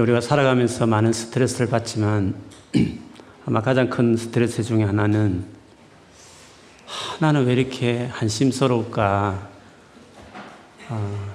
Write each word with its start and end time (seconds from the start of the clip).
우리가 0.00 0.20
살아가면서 0.20 0.86
많은 0.86 1.12
스트레스를 1.12 1.68
받지만 1.68 2.34
아마 3.46 3.60
가장 3.60 3.90
큰 3.90 4.16
스트레스 4.16 4.62
중에 4.62 4.84
하나는 4.84 5.44
아, 6.86 7.16
나는 7.20 7.46
왜 7.46 7.54
이렇게 7.54 8.06
한심스러울까? 8.06 9.48
아, 10.88 11.34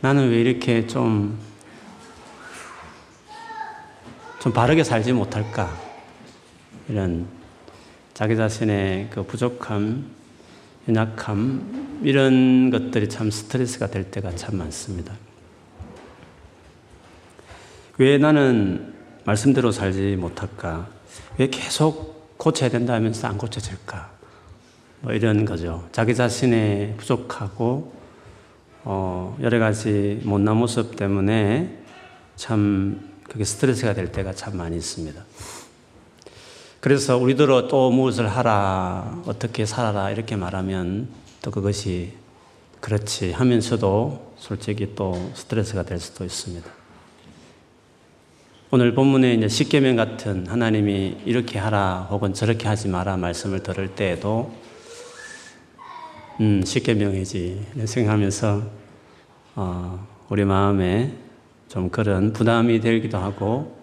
나는 0.00 0.30
왜 0.30 0.40
이렇게 0.40 0.86
좀, 0.86 1.38
좀 4.40 4.52
바르게 4.52 4.84
살지 4.84 5.12
못할까? 5.12 5.74
이런 6.88 7.26
자기 8.12 8.36
자신의 8.36 9.08
그 9.10 9.24
부족함, 9.24 10.04
연약함, 10.88 12.00
이런 12.02 12.70
것들이 12.70 13.08
참 13.08 13.30
스트레스가 13.30 13.86
될 13.86 14.10
때가 14.10 14.34
참 14.36 14.56
많습니다. 14.56 15.14
왜 17.96 18.18
나는 18.18 18.92
말씀대로 19.24 19.70
살지 19.70 20.16
못할까? 20.16 20.88
왜 21.38 21.48
계속 21.48 22.36
고쳐야 22.36 22.68
된다 22.68 22.94
하면서 22.94 23.28
안 23.28 23.38
고쳐질까? 23.38 24.10
뭐 25.02 25.12
이런 25.12 25.44
거죠. 25.44 25.88
자기 25.92 26.14
자신의 26.14 26.94
부족하고, 26.96 27.92
어, 28.82 29.36
여러 29.40 29.60
가지 29.60 30.20
못난 30.24 30.56
모습 30.56 30.96
때문에 30.96 31.84
참 32.34 33.12
그게 33.22 33.44
스트레스가 33.44 33.94
될 33.94 34.10
때가 34.10 34.32
참 34.32 34.56
많이 34.56 34.76
있습니다. 34.76 35.24
그래서 36.80 37.16
우리들은 37.16 37.68
또 37.68 37.92
무엇을 37.92 38.28
하라, 38.28 39.22
어떻게 39.26 39.66
살아라, 39.66 40.10
이렇게 40.10 40.34
말하면 40.34 41.08
또 41.42 41.52
그것이 41.52 42.12
그렇지 42.80 43.30
하면서도 43.30 44.34
솔직히 44.36 44.94
또 44.96 45.30
스트레스가 45.34 45.84
될 45.84 46.00
수도 46.00 46.24
있습니다. 46.24 46.83
오늘 48.76 48.92
본문에 48.92 49.34
이제 49.34 49.46
십계명 49.46 49.94
같은 49.94 50.48
하나님이 50.48 51.18
이렇게 51.26 51.60
하라 51.60 52.08
혹은 52.10 52.34
저렇게 52.34 52.66
하지 52.66 52.88
마라 52.88 53.16
말씀을 53.16 53.62
들을 53.62 53.94
때에도 53.94 54.52
음 56.40 56.60
십계명이지 56.64 57.66
생각하면서 57.84 58.62
어, 59.54 60.08
우리 60.28 60.44
마음에 60.44 61.12
좀 61.68 61.88
그런 61.88 62.32
부담이 62.32 62.80
들기도 62.80 63.16
하고 63.16 63.78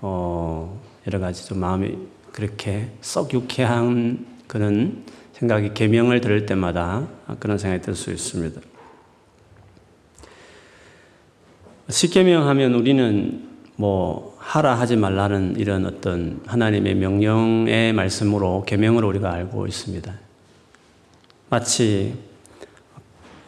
어, 0.00 0.80
여러 1.08 1.18
가지 1.18 1.44
좀 1.44 1.58
마음이 1.58 1.98
그렇게 2.30 2.92
썩 3.00 3.34
유쾌한 3.34 4.24
그런 4.46 5.04
생각이 5.32 5.74
계명을 5.74 6.20
들을 6.20 6.46
때마다 6.46 7.08
그런 7.40 7.58
생각이 7.58 7.82
들 7.82 7.96
수 7.96 8.12
있습니다. 8.12 8.60
십계명 11.88 12.46
하면 12.46 12.74
우리는 12.74 13.51
뭐 13.82 14.36
하라 14.38 14.76
하지 14.78 14.94
말라는 14.94 15.56
이런 15.58 15.86
어떤 15.86 16.40
하나님의 16.46 16.94
명령의 16.94 17.92
말씀으로 17.92 18.62
계명으로 18.64 19.08
우리가 19.08 19.32
알고 19.32 19.66
있습니다. 19.66 20.14
마치 21.50 22.14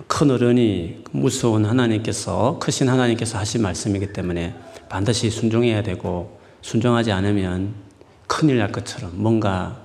큰 0.09 0.33
어른이 0.33 1.05
무서운 1.13 1.65
하나님께서 1.65 2.59
크신 2.59 2.89
하나님께서 2.89 3.39
하신 3.39 3.63
말씀이기 3.63 4.13
때문에 4.13 4.57
반드시 4.89 5.31
순종해야 5.31 5.85
되고 5.85 6.41
순종하지 6.63 7.13
않으면 7.13 7.73
큰일 8.27 8.59
날 8.59 8.73
것처럼 8.73 9.13
뭔가 9.15 9.83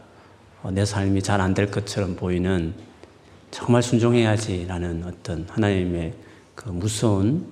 내 0.71 0.83
삶이 0.83 1.21
잘 1.21 1.41
안 1.41 1.53
될 1.53 1.69
것처럼 1.69 2.15
보이는 2.15 2.73
정말 3.51 3.83
순종해야지라는 3.83 5.03
어떤 5.05 5.45
하나님의 5.47 6.15
그 6.55 6.69
무서운 6.69 7.45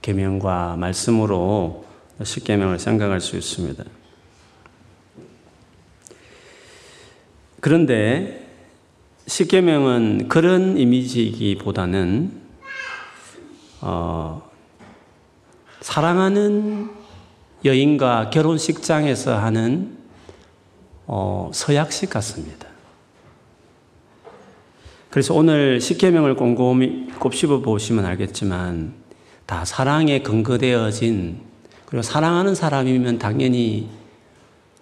계명과 0.00 0.76
말씀으로 0.76 1.85
십계명을 2.22 2.78
생각할 2.78 3.20
수 3.20 3.36
있습니다. 3.36 3.84
그런데 7.60 8.46
십계명은 9.26 10.28
그런 10.28 10.78
이미지이기보다는 10.78 12.32
어, 13.80 14.50
사랑하는 15.80 16.90
여인과 17.64 18.30
결혼식장에서 18.30 19.36
하는 19.38 19.96
어, 21.06 21.50
서약식 21.52 22.10
같습니다. 22.10 22.66
그래서 25.10 25.34
오늘 25.34 25.80
십계명을 25.80 26.36
꼼꼼히 26.36 27.08
곱씹어 27.18 27.60
보시면 27.60 28.04
알겠지만 28.04 28.94
다 29.46 29.64
사랑에 29.64 30.20
근거되어진 30.20 31.40
그리고 31.86 32.02
사랑하는 32.02 32.54
사람이면 32.54 33.18
당연히 33.18 33.88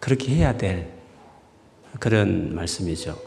그렇게 0.01 0.35
해야 0.35 0.57
될 0.57 0.89
그런 1.99 2.55
말씀이죠. 2.55 3.19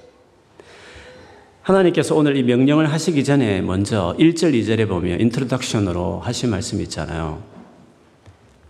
하나님께서 1.61 2.15
오늘 2.15 2.37
이 2.37 2.43
명령을 2.43 2.91
하시기 2.91 3.23
전에 3.23 3.61
먼저 3.61 4.15
1절, 4.19 4.53
2절에 4.53 4.87
보면 4.87 5.19
introduction으로 5.21 6.19
하신 6.19 6.49
말씀이 6.49 6.83
있잖아요. 6.83 7.43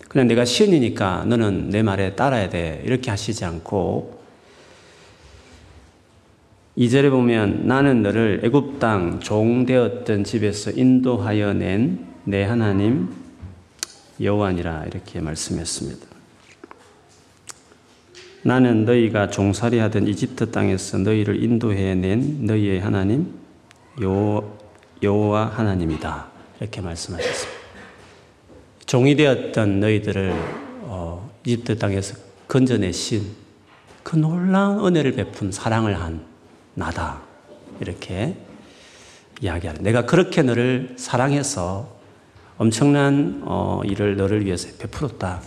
그냥 0.08 0.28
내가 0.28 0.46
신이니까 0.46 1.26
너는 1.26 1.70
내 1.70 1.84
말에 1.84 2.16
따라야 2.16 2.50
돼. 2.50 2.82
이렇게 2.86 3.10
하시지 3.10 3.44
않고 3.46 4.18
2절에 6.78 7.10
보면 7.10 7.68
나는 7.68 8.04
너를 8.04 8.42
애굽 8.44 8.80
땅 8.80 9.20
종 9.20 9.66
되었던 9.66 10.24
집에서 10.24 10.72
인도하여 10.72 11.54
낸 11.54 12.08
내 12.28 12.44
하나님 12.44 13.08
여호와니라 14.22 14.86
이렇게 14.86 15.20
말씀했습니다. 15.20 16.08
나는 18.44 18.86
너희가 18.86 19.30
종살이 19.30 19.78
하던 19.80 20.08
이집트 20.08 20.52
땅에서 20.52 20.98
너희를 21.00 21.44
인도해 21.44 21.96
낸 21.96 22.46
너희의 22.46 22.80
하나님 22.80 23.34
여호와 25.04 25.48
하나님이다. 25.56 26.28
이렇게 26.60 26.82
말씀하셨습니다. 26.82 27.58
종이 28.86 29.16
되었던 29.16 29.80
너희들을 29.80 30.34
어, 30.84 31.30
이집트 31.46 31.78
땅에서 31.78 32.16
건져내신 32.48 33.36
그 34.04 34.16
놀라운 34.16 34.86
은혜를 34.86 35.12
베푼 35.14 35.52
사랑을 35.52 36.00
한 36.00 36.26
나다. 36.74 37.22
이렇게 37.82 38.38
이야기하는. 39.42 39.84
내가 39.84 40.06
그렇게 40.06 40.42
너를 40.42 40.96
사랑해서 40.98 41.97
엄청난 42.58 43.42
어, 43.46 43.82
일을 43.86 44.18
너를 44.18 44.46
위해서 44.46 44.70
베풀었다. 44.80 45.42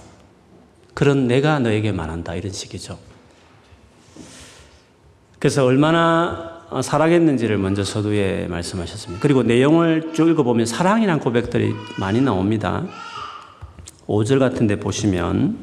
그런 0.95 1.27
내가 1.27 1.59
너에게 1.59 1.93
말한다. 1.93 2.35
이런 2.35 2.53
식이죠. 2.53 2.99
그래서 5.39 5.65
얼마나 5.65 6.61
사랑했는지를 6.83 7.59
먼저 7.59 7.83
서두에 7.83 8.47
말씀하셨습니다. 8.49 9.21
그리고 9.23 9.43
내용을 9.43 10.13
쭉 10.13 10.29
읽어보면 10.29 10.67
사랑이란 10.67 11.19
고백들이 11.19 11.75
많이 11.99 12.21
나옵니다. 12.21 12.87
5절 14.07 14.39
같은 14.39 14.67
데 14.67 14.79
보시면 14.79 15.59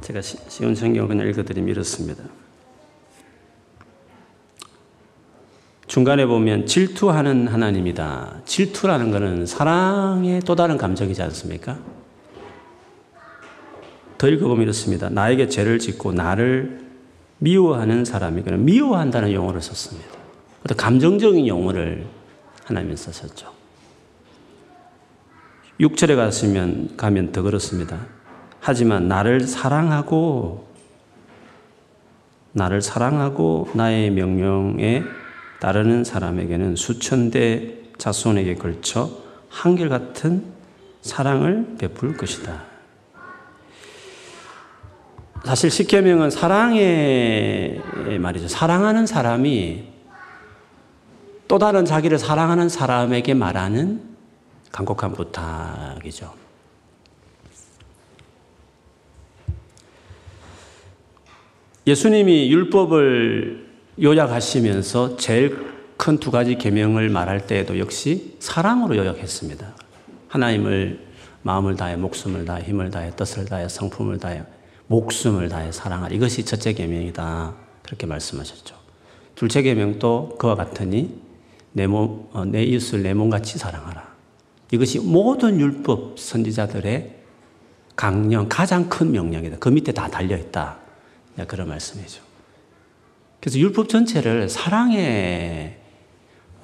제가 0.00 0.22
쉬운 0.22 0.74
성경을 0.74 1.08
그냥 1.08 1.26
읽어드리면 1.28 1.68
이렇습니다. 1.68 2.22
중간에 5.86 6.26
보면 6.26 6.66
질투하는 6.66 7.48
하나님이다. 7.48 8.42
질투라는 8.46 9.10
것은 9.10 9.46
사랑의 9.46 10.40
또 10.40 10.54
다른 10.54 10.78
감정이지 10.78 11.22
않습니까? 11.22 11.78
더 14.16 14.28
읽어보면 14.28 14.62
이렇습니다. 14.62 15.10
나에게 15.10 15.48
죄를 15.48 15.78
짓고 15.78 16.12
나를 16.12 16.84
미워하는 17.38 18.04
사람이 18.04 18.42
그 18.42 18.50
미워한다는 18.50 19.32
용어를 19.32 19.60
썼습니다. 19.60 20.08
어떤 20.64 20.76
감정적인 20.76 21.46
용어를 21.46 22.06
하나님이 22.64 22.96
썼죠. 22.96 23.52
6절에 25.80 26.16
갔으면 26.16 26.96
가면 26.96 27.32
더 27.32 27.42
그렇습니다. 27.42 28.06
하지만 28.60 29.08
나를 29.08 29.40
사랑하고 29.40 30.66
나를 32.52 32.80
사랑하고 32.80 33.68
나의 33.74 34.10
명령에 34.10 35.02
따르는 35.60 36.04
사람에게는 36.04 36.76
수천 36.76 37.30
대 37.30 37.78
자손에게 37.98 38.56
걸쳐 38.56 39.10
한결같은 39.48 40.44
사랑을 41.00 41.76
베풀 41.78 42.16
것이다. 42.16 42.64
사실 45.44 45.70
십계명은 45.70 46.30
사랑의 46.30 47.80
말이죠. 48.18 48.48
사랑하는 48.48 49.06
사람이 49.06 49.84
또 51.46 51.58
다른 51.58 51.84
자기를 51.84 52.18
사랑하는 52.18 52.68
사람에게 52.70 53.34
말하는 53.34 54.02
간곡한 54.72 55.12
부탁이죠. 55.12 56.32
예수님이 61.86 62.50
율법을 62.50 63.63
요약하시면서 64.00 65.16
제일 65.16 65.74
큰 65.96 66.18
두 66.18 66.30
가지 66.30 66.56
계명을 66.56 67.08
말할 67.08 67.46
때에도 67.46 67.78
역시 67.78 68.36
사랑으로 68.40 68.96
요약했습니다. 68.96 69.74
하나님을 70.28 71.06
마음을 71.42 71.76
다해 71.76 71.96
목숨을 71.96 72.44
다해 72.44 72.64
힘을 72.64 72.90
다해 72.90 73.14
뜻을 73.16 73.44
다해 73.44 73.68
성품을 73.68 74.18
다해 74.18 74.42
목숨을 74.88 75.48
다해 75.48 75.72
사랑하라. 75.72 76.14
이것이 76.14 76.44
첫째 76.44 76.72
계명이다. 76.72 77.54
그렇게 77.84 78.06
말씀하셨죠. 78.06 78.74
둘째 79.34 79.62
계명도 79.62 80.36
그와 80.38 80.56
같으니 80.56 81.20
내 81.72 81.86
몸, 81.86 82.28
어, 82.32 82.44
내 82.44 82.64
이웃을 82.64 83.02
내 83.02 83.14
몸같이 83.14 83.58
사랑하라. 83.58 84.14
이것이 84.72 85.00
모든 85.00 85.60
율법 85.60 86.18
선지자들의 86.18 87.14
강령, 87.96 88.48
가장 88.48 88.88
큰 88.88 89.12
명령이다. 89.12 89.58
그 89.58 89.68
밑에 89.68 89.92
다 89.92 90.08
달려있다. 90.08 90.78
그런 91.46 91.68
말씀이죠. 91.68 92.23
그래서 93.44 93.58
율법 93.58 93.90
전체를 93.90 94.48
사랑의 94.48 95.76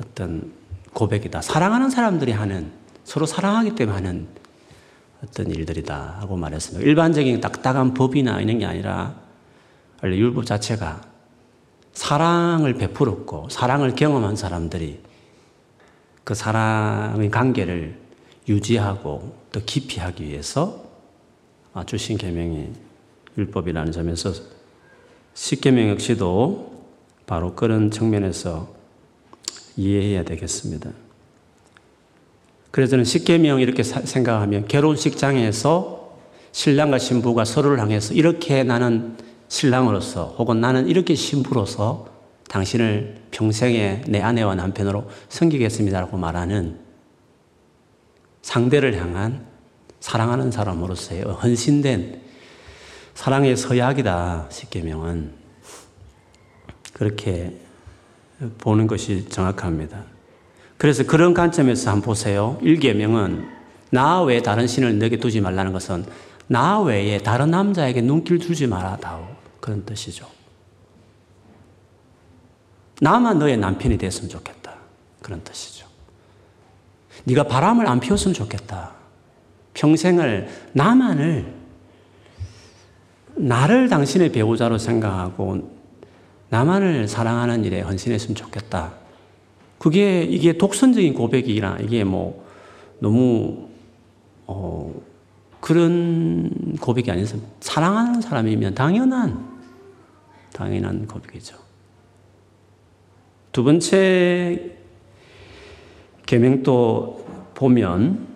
어떤 0.01 0.51
고백이다. 0.95 1.43
사랑하는 1.43 1.91
사람들이 1.91 2.33
하는, 2.33 2.73
서로 3.05 3.27
사랑하기 3.27 3.75
때문에 3.75 3.95
하는 3.95 4.29
어떤 5.23 5.51
일들이다. 5.51 6.17
하고 6.21 6.39
말했습니다. 6.39 6.89
일반적인 6.89 7.43
딱딱한 7.43 7.93
법이나 7.93 8.41
이런 8.41 8.61
게 8.61 8.65
아니라, 8.65 9.15
원래 10.03 10.17
율법 10.17 10.47
자체가 10.47 11.03
사랑을 11.93 12.73
베풀었고, 12.73 13.51
사랑을 13.51 13.95
경험한 13.95 14.37
사람들이 14.37 15.01
그 16.25 16.35
사랑의 16.35 17.31
관계를 17.31 18.01
유지하고 18.49 19.37
또 19.53 19.61
깊이 19.67 20.01
하기 20.01 20.25
위해서 20.25 20.83
주신 21.85 22.17
계명이 22.17 22.71
율법이라는 23.37 23.93
점에서 23.93 24.33
십계명 25.35 25.91
역시도 25.91 26.70
바로 27.31 27.55
그런 27.55 27.93
측면에서 27.93 28.75
이해해야 29.77 30.25
되겠습니다. 30.25 30.91
그래서 32.73 32.91
저는 32.91 33.05
십계명 33.05 33.61
이렇게 33.61 33.85
생각하면 33.85 34.67
결혼식장에서 34.67 36.19
신랑과 36.51 36.99
신부가 36.99 37.45
서로를 37.45 37.79
향해서 37.79 38.15
이렇게 38.15 38.65
나는 38.65 39.17
신랑으로서 39.47 40.35
혹은 40.39 40.61
나는 40.61 40.89
이렇게 40.89 41.15
신부로서 41.15 42.09
당신을 42.49 43.19
평생에 43.31 44.03
내 44.09 44.21
아내와 44.21 44.57
남편으로 44.57 45.09
섬기겠습니다라고 45.29 46.17
말하는 46.17 46.81
상대를 48.43 49.01
향한 49.01 49.47
사랑하는 50.01 50.51
사람으로서의 50.51 51.23
헌신된 51.23 52.23
사랑의 53.15 53.57
서약이다. 53.57 54.49
십계명은 54.51 55.40
그렇게 57.01 57.59
보는 58.59 58.87
것이 58.87 59.27
정확합니다. 59.31 60.05
그래서 60.77 61.03
그런 61.03 61.33
관점에서 61.33 61.91
한번 61.91 62.03
보세요. 62.05 62.59
1계명은 62.61 63.49
나 63.89 64.23
외에 64.23 64.43
다른 64.43 64.67
신을 64.67 64.99
너에게 64.99 65.17
두지 65.17 65.41
말라는 65.41 65.73
것은 65.73 66.05
나 66.47 66.79
외에 66.79 67.17
다른 67.17 67.51
남자에게 67.51 68.03
눈길 68.03 68.39
두지 68.39 68.67
마라 68.67 68.99
다오. 68.99 69.27
그런 69.61 69.83
뜻이죠. 69.87 70.27
나만 73.01 73.39
너의 73.39 73.57
남편이 73.57 73.97
됐으면 73.97 74.29
좋겠다. 74.29 74.75
그런 75.23 75.43
뜻이죠. 75.43 75.87
네가 77.25 77.45
바람을 77.45 77.87
안 77.87 77.99
피웠으면 77.99 78.35
좋겠다. 78.35 78.91
평생을 79.73 80.51
나만을 80.75 81.51
나를 83.37 83.89
당신의 83.89 84.33
배우자로 84.33 84.77
생각하고 84.77 85.80
나만을 86.51 87.09
사랑하는 87.09 87.65
일에 87.65 87.81
헌신했으면 87.81 88.35
좋겠다. 88.35 88.93
그게 89.79 90.23
이게 90.23 90.59
독선적인 90.59 91.15
고백이라 91.15 91.79
이게 91.81 92.05
뭐 92.05 92.45
너무 92.99 93.69
어 94.47 94.93
그런 95.61 96.77
고백이 96.81 97.11
아니서 97.11 97.39
사랑하는 97.61 98.21
사람이면 98.21 98.75
당연한 98.75 99.49
당연한 100.53 101.07
고백이죠. 101.07 101.57
두 103.53 103.65
번째 103.65 104.77
계명도 106.27 107.27
보면 107.55 108.29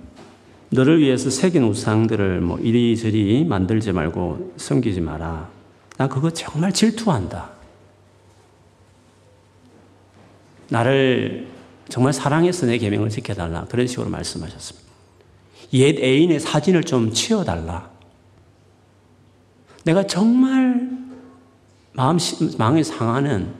너를 0.70 1.00
위해서 1.00 1.30
새긴 1.30 1.64
우상들을 1.64 2.40
뭐 2.40 2.58
이리저리 2.58 3.44
만들지 3.44 3.92
말고 3.92 4.54
섬기지 4.56 5.00
마라. 5.00 5.48
나 5.96 6.08
그거 6.08 6.30
정말 6.30 6.72
질투한다. 6.72 7.53
나를 10.68 11.48
정말 11.88 12.12
사랑해서 12.12 12.66
내 12.66 12.78
계명을 12.78 13.10
지켜달라. 13.10 13.66
그런 13.66 13.86
식으로 13.86 14.08
말씀하셨습니다. 14.10 14.88
옛 15.74 15.98
애인의 15.98 16.40
사진을 16.40 16.84
좀 16.84 17.12
치워달라. 17.12 17.90
내가 19.84 20.06
정말 20.06 20.90
마음, 21.92 22.18
마음이 22.58 22.82
상하는 22.84 23.52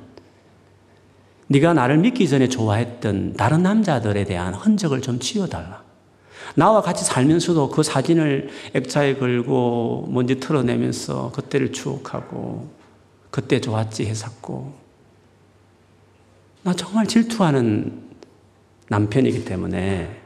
네가 1.49 1.75
나를 1.75 1.99
믿기 1.99 2.29
전에 2.29 2.49
좋아했던 2.49 3.35
다른 3.35 3.63
남자들에 3.63 4.25
대한 4.25 4.55
흔적을 4.55 5.03
좀 5.03 5.19
치워달라. 5.19 5.83
나와 6.55 6.81
같이 6.81 7.05
살면서도 7.05 7.69
그 7.71 7.83
사진을 7.83 8.49
액자에 8.75 9.17
걸고 9.17 10.09
먼지 10.11 10.41
털어내면서 10.41 11.33
그때를 11.33 11.73
추억하고 11.73 12.71
그때 13.31 13.61
좋았지 13.61 14.07
했었고 14.07 14.84
나 16.65 16.73
정말 16.73 17.07
질투하는 17.07 17.93
남편이기 18.89 19.45
때문에 19.45 20.21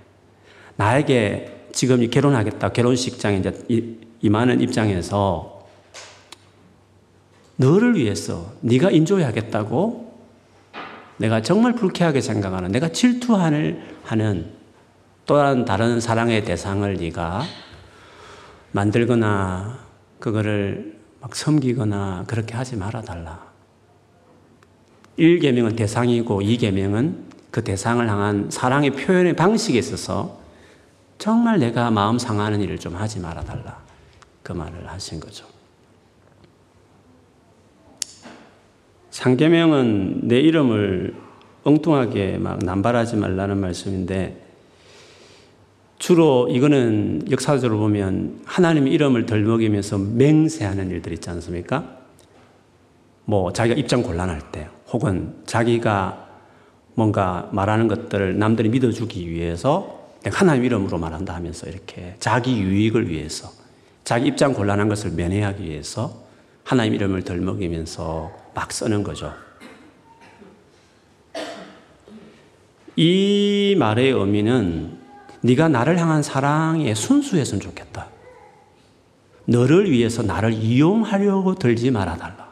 나에게 0.76 1.66
지금 1.72 2.08
결혼하겠다 2.08 2.68
결혼식장에 2.68 3.38
이제 3.38 3.98
임하는 4.20 4.60
입장에서 4.60 5.66
너를 7.56 7.96
위해서 7.96 8.52
네가 8.60 8.92
인조해야겠다고 8.92 10.16
내가 11.16 11.42
정말 11.42 11.74
불쾌하게 11.74 12.20
생각하는 12.20 12.70
내가 12.70 12.88
질투하는 12.90 13.82
하는 14.04 14.52
또한 15.26 15.64
다른 15.64 16.00
사랑의 16.00 16.44
대상을 16.44 16.94
네가 16.94 17.42
만들거나 18.70 19.80
그거를 20.20 21.00
막 21.20 21.34
섬기거나 21.34 22.24
그렇게 22.28 22.54
하지 22.54 22.76
말아 22.76 23.02
달라. 23.02 23.47
1계명은 25.18 25.76
대상이고 25.76 26.40
2계명은 26.40 27.14
그 27.50 27.64
대상을 27.64 28.08
향한 28.08 28.50
사랑의 28.50 28.90
표현의 28.90 29.34
방식에 29.34 29.78
있어서 29.78 30.38
정말 31.18 31.58
내가 31.58 31.90
마음 31.90 32.18
상하는 32.18 32.60
일을 32.60 32.78
좀 32.78 32.94
하지 32.94 33.18
말아 33.18 33.42
달라. 33.42 33.78
그 34.42 34.52
말을 34.52 34.88
하신 34.88 35.18
거죠. 35.20 35.46
상계명은 39.10 40.28
내 40.28 40.38
이름을 40.38 41.14
엉뚱하게 41.64 42.38
막 42.38 42.60
남발하지 42.60 43.16
말라는 43.16 43.58
말씀인데 43.58 44.46
주로 45.98 46.48
이거는 46.48 47.26
역사적으로 47.28 47.80
보면 47.80 48.40
하나님의 48.44 48.92
이름을 48.92 49.26
덜 49.26 49.42
먹이면서 49.42 49.98
맹세하는 49.98 50.90
일들 50.90 51.12
있지 51.12 51.28
않습니까? 51.30 51.97
뭐 53.28 53.52
자기가 53.52 53.78
입장 53.78 54.02
곤란할 54.02 54.40
때 54.52 54.68
혹은 54.90 55.34
자기가 55.44 56.28
뭔가 56.94 57.46
말하는 57.52 57.86
것들을 57.86 58.38
남들이 58.38 58.70
믿어주기 58.70 59.28
위해서 59.28 60.08
하나님 60.24 60.64
이름으로 60.64 60.96
말한다 60.96 61.34
하면서 61.34 61.68
이렇게 61.68 62.16
자기 62.20 62.58
유익을 62.58 63.10
위해서 63.10 63.50
자기 64.02 64.28
입장 64.28 64.54
곤란한 64.54 64.88
것을 64.88 65.10
면회하기 65.10 65.62
위해서 65.62 66.22
하나님 66.64 66.94
이름을 66.94 67.22
덜먹이면서 67.24 68.32
막 68.54 68.72
쓰는 68.72 69.02
거죠. 69.02 69.34
이 72.96 73.76
말의 73.78 74.12
의미는 74.12 74.96
네가 75.42 75.68
나를 75.68 75.98
향한 75.98 76.22
사랑에 76.22 76.94
순수했으면 76.94 77.60
좋겠다. 77.60 78.08
너를 79.44 79.90
위해서 79.90 80.22
나를 80.22 80.54
이용하려고 80.54 81.56
들지 81.56 81.90
말아달라. 81.90 82.47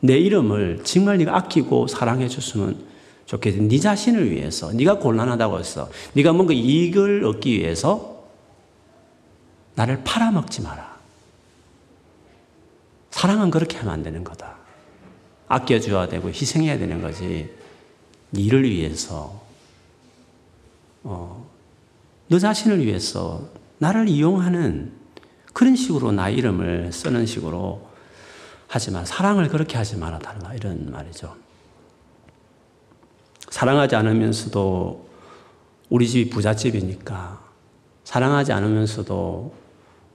내 0.00 0.18
이름을 0.18 0.84
정말 0.84 1.18
네가 1.18 1.36
아끼고 1.36 1.86
사랑해 1.86 2.28
줬으면 2.28 2.84
좋겠다. 3.26 3.62
네 3.62 3.78
자신을 3.78 4.30
위해서, 4.30 4.72
네가 4.72 4.98
곤란하다고 4.98 5.58
해서, 5.58 5.90
네가 6.12 6.32
뭔가 6.32 6.52
이익을 6.52 7.24
얻기 7.24 7.58
위해서 7.58 8.24
나를 9.74 10.02
팔아먹지 10.04 10.62
마라. 10.62 10.96
사랑은 13.10 13.50
그렇게 13.50 13.78
하면 13.78 13.92
안 13.92 14.02
되는 14.02 14.22
거다. 14.22 14.56
아껴줘야 15.48 16.08
되고 16.08 16.28
희생해야 16.28 16.78
되는 16.78 17.00
거지. 17.00 17.50
니를 18.32 18.68
위해서 18.68 19.40
어, 21.02 21.48
너 22.28 22.38
자신을 22.38 22.84
위해서 22.84 23.48
나를 23.78 24.08
이용하는 24.08 24.92
그런 25.52 25.76
식으로 25.76 26.12
나 26.12 26.28
이름을 26.28 26.92
쓰는 26.92 27.26
식으로 27.26 27.85
하지만 28.68 29.04
사랑을 29.04 29.48
그렇게 29.48 29.76
하지 29.76 29.96
말아 29.96 30.18
달라 30.18 30.54
이런 30.54 30.90
말이죠. 30.90 31.34
사랑하지 33.50 33.96
않으면서도 33.96 35.06
우리 35.88 36.08
집이 36.08 36.30
부잣집이니까 36.30 37.40
사랑하지 38.04 38.52
않으면서도 38.52 39.54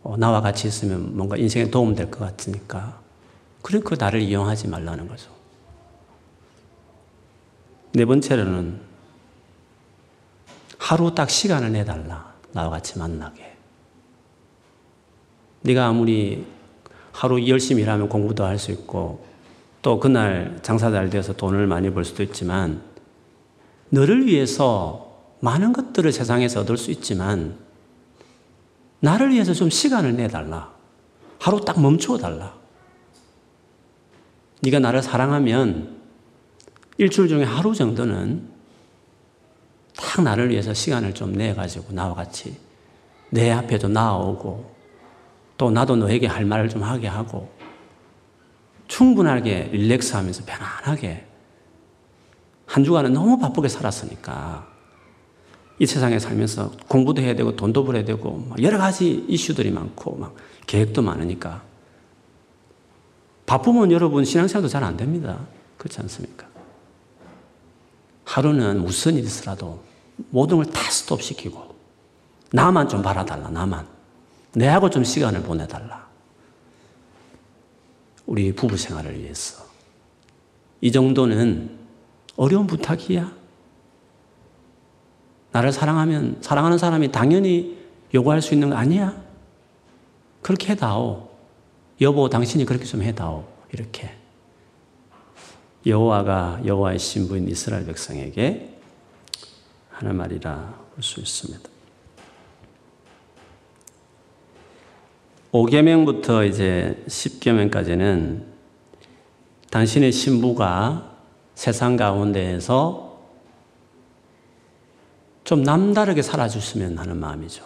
어, 0.04 0.18
나와 0.18 0.42
같이 0.42 0.68
있으면 0.68 1.16
뭔가 1.16 1.38
인생에 1.38 1.70
도움 1.70 1.96
될 1.96 2.10
것 2.12 2.20
같으니까 2.20 3.00
그러니까 3.62 3.96
나를 3.98 4.22
이용하지 4.22 4.68
말라는 4.68 5.08
거죠. 5.08 5.30
네 7.94 8.06
번째로는 8.06 8.82
하루 10.78 11.14
딱 11.14 11.30
시간을 11.30 11.72
내달라. 11.72 12.34
나와 12.54 12.70
같이 12.70 12.98
만나게. 12.98 13.56
네가 15.62 15.86
아무리 15.86 16.46
하루 17.12 17.48
열심히 17.48 17.84
일하면 17.84 18.10
공부도 18.10 18.44
할 18.44 18.58
수 18.58 18.72
있고 18.72 19.24
또 19.82 20.00
그날 20.00 20.60
장사 20.62 20.92
잘 20.92 21.10
되어서 21.10 21.34
돈을 21.34 21.68
많이 21.68 21.90
벌 21.90 22.06
수도 22.06 22.24
있지만 22.24 22.82
너를 23.90 24.26
위해서 24.28 25.12
많은 25.40 25.74
것들을 25.74 26.12
세상에서 26.12 26.62
얻을 26.62 26.78
수 26.78 26.92
있지만 26.92 27.58
나를 29.00 29.32
위해서 29.32 29.54
좀 29.54 29.70
시간을 29.70 30.16
내달라. 30.16 30.72
하루 31.40 31.60
딱 31.60 31.82
멈추어 31.82 32.20
달라. 32.20 32.54
네가 34.62 34.78
나를 34.78 35.02
사랑하면 35.02 35.98
일주일 37.00 37.28
중에 37.28 37.44
하루 37.44 37.74
정도는 37.74 38.48
딱 39.96 40.22
나를 40.22 40.52
위해서 40.52 40.74
시간을 40.74 41.16
좀 41.16 41.34
내가지고 41.34 41.94
나와 41.94 42.14
같이 42.14 42.56
내 43.32 43.50
앞에도 43.50 43.88
나오고 43.88 44.71
또 45.62 45.70
나도 45.70 45.96
너에게 45.96 46.26
할 46.26 46.44
말을 46.44 46.70
좀 46.70 46.82
하게 46.82 47.06
하고 47.06 47.48
충분하게 48.88 49.70
릴렉스 49.72 50.16
하면서 50.16 50.44
편안하게 50.44 51.28
한 52.66 52.84
주간은 52.84 53.14
너무 53.14 53.38
바쁘게 53.38 53.68
살았으니까 53.68 54.68
이 55.78 55.86
세상에 55.86 56.18
살면서 56.18 56.72
공부도 56.88 57.22
해야 57.22 57.36
되고 57.36 57.56
돈도 57.56 57.86
벌어야 57.86 58.04
되고 58.04 58.44
여러 58.60 58.80
가지 58.80 59.24
이슈들이 59.28 59.70
많고 59.70 60.16
막 60.16 60.36
계획도 60.66 61.04
많으니까 61.04 61.62
바쁘면 63.46 63.92
여러분 63.92 64.26
신앙생활도 64.26 64.68
잘 64.68 64.84
안 64.84 64.98
됩니다. 64.98 65.46
그렇지 65.78 66.00
않습니까? 66.00 66.48
하루는 68.26 68.82
무슨 68.82 69.14
일이 69.14 69.28
있어도 69.28 69.84
모든 70.32 70.58
걸 70.58 70.66
다 70.66 70.82
스톱시키고 70.90 71.76
나만 72.52 72.90
좀 72.90 73.04
바라달라 73.04 73.50
나만 73.50 74.01
내하고 74.54 74.90
좀 74.90 75.04
시간을 75.04 75.44
보내달라. 75.44 76.08
우리 78.26 78.54
부부 78.54 78.78
생활을 78.78 79.20
위해서. 79.20 79.66
이 80.82 80.92
정도는 80.92 81.78
어려운 82.36 82.68
부탁이야. 82.68 83.32
나를 85.52 85.72
사랑하면 85.72 86.38
사랑하는 86.42 86.78
사람이 86.78 87.12
당연히 87.12 87.78
요구할 88.14 88.42
수 88.42 88.54
있는 88.54 88.70
거 88.70 88.76
아니야. 88.76 89.22
그렇게 90.42 90.72
해다오. 90.72 91.30
여보 92.00 92.30
당신이 92.30 92.66
그렇게 92.66 92.86
좀 92.86 93.04
해다오. 93.04 93.46
이렇게. 93.74 94.16
여호와가 95.86 96.62
여호와의 96.66 97.00
신부인 97.00 97.48
이스라엘 97.48 97.86
백성에게 97.86 98.78
하는 99.90 100.16
말이라 100.16 100.74
볼수 100.94 101.20
있습니다. 101.20 101.70
5계명부터 105.52 106.48
이제 106.48 107.04
10계명까지는 107.08 108.44
당신의 109.70 110.12
신부가 110.12 111.12
세상 111.56 111.98
가운데에서 111.98 113.20
좀 115.44 115.64
남다르게 115.64 116.22
살아줬으면 116.22 116.98
하는 116.98 117.18
마음이죠. 117.18 117.66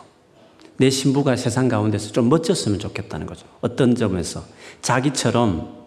내 0.77 0.89
신부가 0.89 1.35
세상 1.35 1.67
가운데서 1.67 2.11
좀 2.11 2.29
멋졌으면 2.29 2.79
좋겠다는 2.79 3.27
거죠. 3.27 3.45
어떤 3.61 3.95
점에서 3.95 4.43
자기처럼 4.81 5.85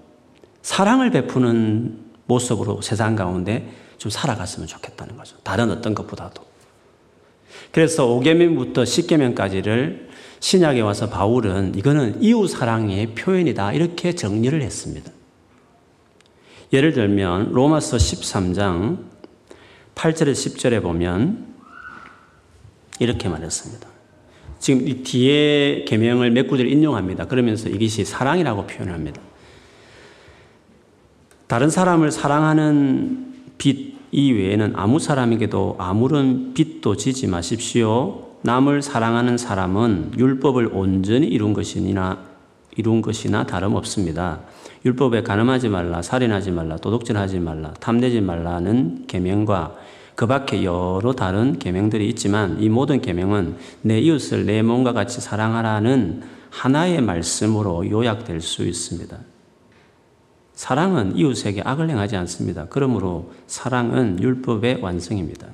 사랑을 0.63 1.11
베푸는 1.11 1.99
모습으로 2.27 2.81
세상 2.81 3.17
가운데 3.17 3.73
좀 3.99 4.11
살아갔으면 4.11 4.69
좋겠다는 4.69 5.17
거죠. 5.17 5.37
다른 5.43 5.71
어떤 5.71 5.95
것보다도. 5.95 6.43
그래서 7.73 8.07
5계명부터 8.07 8.85
10계명까지를 8.85 10.08
신약에 10.41 10.81
와서 10.81 11.09
바울은 11.09 11.75
이거는 11.75 12.23
이웃 12.23 12.49
사랑의 12.49 13.15
표현이다. 13.15 13.73
이렇게 13.73 14.15
정리를 14.15 14.61
했습니다. 14.61 15.11
예를 16.73 16.93
들면 16.93 17.53
로마서 17.53 17.97
13장 17.97 18.99
8절에 19.95 20.33
10절에 20.33 20.83
보면 20.83 21.47
이렇게 23.01 23.29
말했습니다. 23.29 23.89
지금 24.59 24.87
이 24.87 25.03
뒤에 25.03 25.85
계명을 25.85 26.31
몇 26.31 26.47
구절 26.49 26.69
인용합니다. 26.69 27.27
그러면서 27.27 27.69
이것이 27.69 28.05
사랑이라고 28.05 28.67
표현합니다. 28.67 29.21
다른 31.47 31.71
사람을 31.71 32.11
사랑하는 32.11 33.35
빛 33.57 33.97
이외에는 34.11 34.73
아무 34.77 34.99
사람에게도 34.99 35.77
아무런 35.79 36.55
빚도 36.55 36.97
지지 36.97 37.27
마십시오. 37.27 38.28
남을 38.43 38.83
사랑하는 38.83 39.37
사람은 39.37 40.13
율법을 40.17 40.71
온전히 40.73 41.27
이룬 41.27 41.53
것이나 41.53 42.19
이룬 42.77 43.03
것이나 43.03 43.45
다름없습니다. 43.45 44.41
율법에 44.85 45.23
가늠하지 45.23 45.69
말라, 45.69 46.01
살인하지 46.01 46.53
말라, 46.53 46.77
도둑질하지 46.77 47.41
말라, 47.41 47.75
탐내지 47.81 48.21
말라는 48.21 49.07
계명과 49.09 49.75
그 50.15 50.27
밖에 50.27 50.65
여러 50.65 51.13
다른 51.13 51.59
계명들이 51.59 52.09
있지만 52.11 52.61
이 52.61 52.69
모든 52.69 53.01
계명은 53.01 53.57
내 53.83 54.01
이웃을 54.01 54.47
내 54.47 54.63
몸과 54.63 54.93
같이 54.93 55.21
사랑하라는 55.21 56.23
하나의 56.51 57.03
말씀으로 57.03 57.89
요약될 57.89 58.41
수 58.41 58.65
있습니다. 58.65 59.17
사랑은 60.55 61.17
이웃에게 61.17 61.63
악을 61.65 61.89
행하지 61.89 62.17
않습니다. 62.17 62.67
그러므로 62.69 63.33
사랑은 63.47 64.21
율법의 64.21 64.81
완성입니다. 64.83 65.47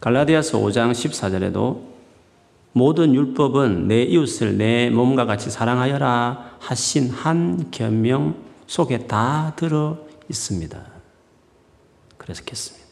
갈라디아서 0.00 0.58
5장 0.58 0.92
14절에도 0.92 1.88
모든 2.72 3.14
율법은 3.14 3.88
내 3.88 4.02
이웃을 4.02 4.56
내 4.56 4.90
몸과 4.90 5.24
같이 5.24 5.50
사랑하여라 5.50 6.56
하신 6.60 7.10
한 7.10 7.70
계명 7.70 8.36
속에 8.66 9.06
다 9.06 9.54
들어 9.56 9.98
있습니다. 10.28 10.80
그래서 12.16 12.44
겠습니다. 12.44 12.86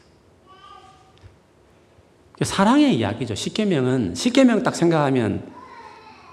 사랑의 2.42 2.96
이야기죠. 2.96 3.34
십계명은 3.34 4.14
십계명 4.14 4.62
딱 4.62 4.74
생각하면 4.74 5.50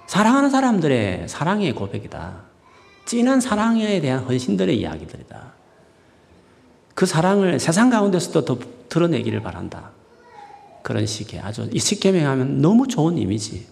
사랑하는 0.07 0.49
사람들의 0.49 1.27
사랑의 1.27 1.73
고백이다. 1.73 2.41
진한 3.05 3.39
사랑에 3.39 4.01
대한 4.01 4.23
헌신들의 4.23 4.77
이야기들이다. 4.79 5.53
그 6.95 7.05
사랑을 7.05 7.59
세상 7.59 7.89
가운데서도 7.89 8.45
더 8.45 8.59
드러내기를 8.89 9.41
바란다. 9.41 9.91
그런 10.83 11.05
식의 11.05 11.39
아주 11.39 11.67
이 11.71 11.79
십계명 11.79 12.27
하면 12.27 12.61
너무 12.61 12.87
좋은 12.87 13.17
이미지. 13.17 13.65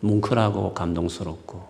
뭉클하고 0.00 0.74
감동스럽고 0.74 1.68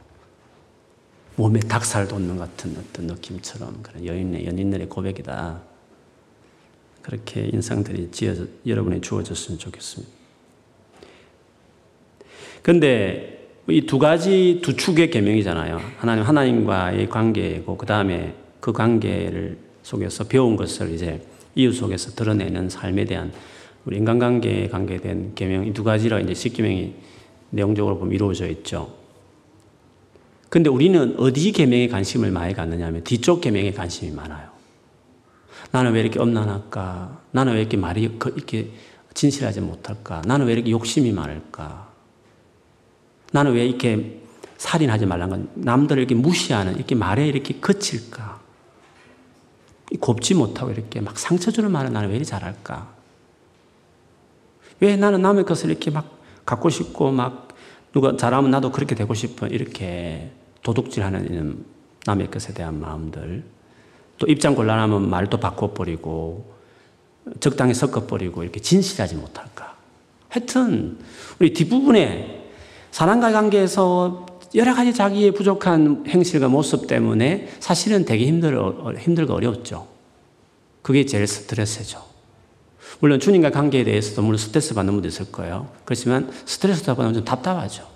몸에 1.36 1.60
닭살 1.60 2.08
돋는 2.08 2.36
같은 2.36 2.76
어떤 2.78 3.06
느낌처럼 3.06 3.82
그런 3.82 4.04
여인의 4.06 4.46
연인들의 4.46 4.88
고백이다. 4.88 5.60
그렇게 7.02 7.48
인상들이 7.52 8.10
지어 8.10 8.34
여러분이 8.66 9.00
주어졌으면 9.00 9.58
좋겠습니다. 9.58 10.12
근데 12.62 13.38
이 13.70 13.86
두 13.86 13.98
가지 13.98 14.60
두 14.62 14.76
축의 14.76 15.10
계명이잖아요. 15.10 15.80
하나님 15.98 16.24
하나님과의 16.24 17.08
관계고 17.08 17.76
그 17.76 17.86
다음에 17.86 18.34
그 18.60 18.72
관계를 18.72 19.58
속에서 19.82 20.24
배운 20.24 20.56
것을 20.56 20.92
이제 20.92 21.22
이웃 21.54 21.72
속에서 21.72 22.12
드러내는 22.12 22.70
삶에 22.70 23.04
대한 23.04 23.32
우리 23.88 23.96
인간관계에 23.96 24.68
관계된 24.68 25.32
계명 25.34 25.66
이 25.66 25.72
두 25.72 25.82
가지로 25.82 26.18
이제 26.20 26.34
십계명이 26.34 26.92
내용적으로 27.48 27.98
보면 27.98 28.14
이루어져 28.14 28.46
있죠. 28.48 28.94
근데 30.50 30.68
우리는 30.68 31.18
어디 31.18 31.52
계명에 31.52 31.88
관심을 31.88 32.30
많이 32.30 32.52
갖느냐면 32.52 33.02
뒤쪽 33.02 33.40
계명에 33.40 33.72
관심이 33.72 34.10
많아요. 34.10 34.50
나는 35.70 35.92
왜 35.92 36.00
이렇게 36.00 36.20
엄난할까? 36.20 37.22
나는 37.30 37.54
왜 37.54 37.60
이렇게 37.60 37.78
말이 37.78 38.02
이렇게 38.02 38.70
진실하지 39.14 39.62
못할까? 39.62 40.20
나는 40.26 40.44
왜 40.44 40.52
이렇게 40.52 40.70
욕심이 40.70 41.10
많을까? 41.10 41.88
나는 43.32 43.52
왜 43.54 43.66
이렇게 43.66 44.20
살인하지 44.58 45.06
말라는 45.06 45.30
건 45.30 45.50
남들을 45.54 45.98
이렇게 46.02 46.14
무시하는 46.14 46.76
이렇게 46.76 46.94
말에 46.94 47.26
이렇게 47.26 47.58
거칠까? 47.58 48.38
곱지 49.98 50.34
못하고 50.34 50.72
이렇게 50.72 51.00
막 51.00 51.18
상처 51.18 51.50
주는 51.50 51.70
말을 51.70 51.90
나는 51.90 52.10
왜 52.10 52.16
이렇게 52.16 52.26
잘할까? 52.26 52.97
왜 54.80 54.96
나는 54.96 55.22
남의 55.22 55.44
것을 55.44 55.70
이렇게 55.70 55.90
막 55.90 56.18
갖고 56.44 56.70
싶고 56.70 57.10
막 57.10 57.48
누가 57.92 58.16
잘하면 58.16 58.50
나도 58.50 58.70
그렇게 58.70 58.94
되고 58.94 59.12
싶어 59.14 59.46
이렇게 59.46 60.30
도둑질하는 60.62 61.64
남의 62.06 62.30
것에 62.30 62.54
대한 62.54 62.80
마음들 62.80 63.44
또 64.18 64.26
입장 64.26 64.54
곤란하면 64.54 65.08
말도 65.08 65.38
바꿔버리고 65.38 66.52
적당히 67.40 67.74
섞어버리고 67.74 68.42
이렇게 68.42 68.60
진실하지 68.60 69.16
못할까? 69.16 69.76
하여튼 70.28 70.98
우리 71.38 71.52
뒷부분에 71.52 72.50
사람과의 72.90 73.32
관계에서 73.32 74.26
여러 74.54 74.74
가지 74.74 74.94
자기의 74.94 75.32
부족한 75.32 76.04
행실과 76.08 76.48
모습 76.48 76.86
때문에 76.86 77.48
사실은 77.60 78.04
되게 78.04 78.26
힘들, 78.26 78.58
힘들고 78.98 79.34
어려웠죠. 79.34 79.86
그게 80.82 81.04
제일 81.04 81.26
스트레스죠. 81.26 82.02
물론 83.00 83.20
주님과 83.20 83.50
관계에 83.50 83.84
대해서도 83.84 84.22
물론 84.22 84.38
스트레스 84.38 84.74
받는 84.74 84.92
분도 84.92 85.08
있을 85.08 85.30
거예요. 85.30 85.68
그렇지만 85.84 86.30
스트레스 86.44 86.84
받으면 86.84 87.14
좀 87.14 87.24
답답하죠. 87.24 87.86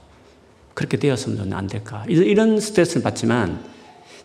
그렇게 0.74 0.96
되었으면 0.96 1.52
안 1.52 1.66
될까. 1.66 2.04
이런 2.08 2.60
스트레스를 2.60 3.02
받지만 3.02 3.62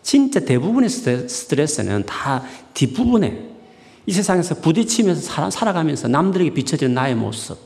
진짜 0.02 0.40
대부분의 0.40 0.88
스트레스는 0.88 2.06
다 2.06 2.42
뒷부분에 2.74 3.48
이 4.06 4.12
세상에서 4.12 4.56
부딪히면서 4.56 5.50
살아가면서 5.50 6.08
남들에게 6.08 6.54
비춰지는 6.54 6.94
나의 6.94 7.14
모습 7.14 7.58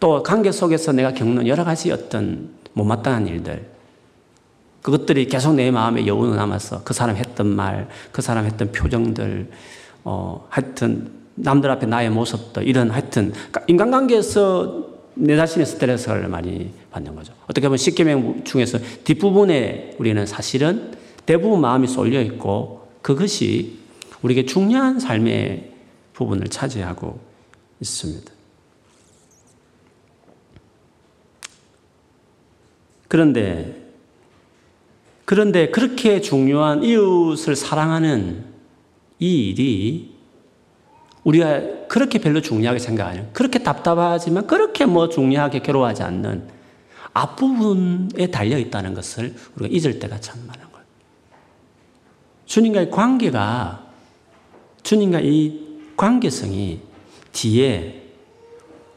또 0.00 0.22
관계 0.22 0.50
속에서 0.50 0.92
내가 0.92 1.12
겪는 1.12 1.46
여러 1.46 1.64
가지 1.64 1.92
어떤 1.92 2.50
못마땅한 2.72 3.26
일들 3.26 3.74
그것들이 4.84 5.26
계속 5.26 5.54
내 5.54 5.70
마음에 5.70 6.06
여운을 6.06 6.36
남아서 6.36 6.82
그 6.84 6.92
사람 6.92 7.16
했던 7.16 7.46
말, 7.46 7.88
그 8.12 8.20
사람 8.20 8.44
했던 8.44 8.70
표정들, 8.70 9.50
어, 10.04 10.46
하여튼 10.50 11.10
남들 11.36 11.70
앞에 11.70 11.86
나의 11.86 12.10
모습들 12.10 12.66
이런 12.66 12.90
하여튼 12.90 13.32
인간관계에서 13.66 14.94
내 15.14 15.36
자신의 15.36 15.66
스트레스를 15.66 16.28
많이 16.28 16.72
받는 16.90 17.14
거죠. 17.14 17.32
어떻게 17.44 17.68
보면 17.68 17.78
십계명 17.78 18.44
중에서 18.44 18.78
뒷부분에 19.04 19.96
우리는 19.98 20.26
사실은 20.26 20.92
대부분 21.26 21.60
마음이 21.60 21.86
쏠려 21.86 22.20
있고 22.22 22.88
그것이 23.02 23.78
우리에게 24.22 24.46
중요한 24.46 24.98
삶의 24.98 25.72
부분을 26.12 26.48
차지하고 26.48 27.20
있습니다. 27.80 28.32
그런데 33.08 33.84
그런데 35.24 35.70
그렇게 35.70 36.20
중요한 36.20 36.82
이웃을 36.82 37.56
사랑하는 37.56 38.44
이 39.18 39.48
일이 39.48 40.13
우리가 41.24 41.86
그렇게 41.88 42.18
별로 42.18 42.40
중요하게 42.40 42.78
생각하는 42.78 43.32
그렇게 43.32 43.62
답답하지만 43.62 44.46
그렇게 44.46 44.84
뭐 44.86 45.08
중요하게 45.08 45.60
괴로워하지 45.60 46.02
않는 46.02 46.48
앞부분에 47.14 48.26
달려 48.30 48.58
있다는 48.58 48.94
것을 48.94 49.34
우리가 49.56 49.74
잊을 49.74 49.98
때가 49.98 50.20
참 50.20 50.40
많은 50.46 50.62
거예요. 50.70 50.84
주님과의 52.46 52.90
관계가 52.90 53.86
주님과 54.82 55.20
이 55.20 55.60
관계성이 55.96 56.80
뒤에 57.32 58.02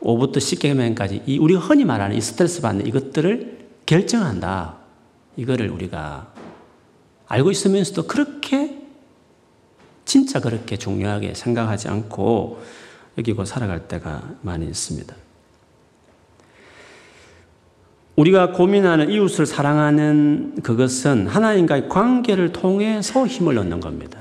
5부터 0.02 0.38
10개명까지 0.38 1.24
이 1.26 1.38
우리가 1.38 1.60
흔히 1.62 1.86
말하는 1.86 2.16
이 2.16 2.22
스트레스 2.22 2.62
받는 2.62 2.86
이것들을 2.88 3.68
결정한다. 3.86 4.78
이거를 5.38 5.70
우리가 5.70 6.34
알고 7.28 7.52
있으면서도 7.52 8.08
그렇게 8.08 8.87
진짜 10.08 10.40
그렇게 10.40 10.78
중요하게 10.78 11.34
생각하지 11.34 11.90
않고 11.90 12.62
여기고 13.18 13.44
살아갈 13.44 13.88
때가 13.90 14.36
많이 14.42 14.66
있습니다. 14.66 15.14
우리가 18.16 18.54
고민하는 18.54 19.12
이웃을 19.12 19.46
사랑하는 19.46 20.62
그것은 20.64 21.28
하나님과의 21.28 21.90
관계를 21.90 22.54
통해서 22.54 23.28
힘을 23.28 23.58
얻는 23.60 23.82
겁니다. 23.82 24.18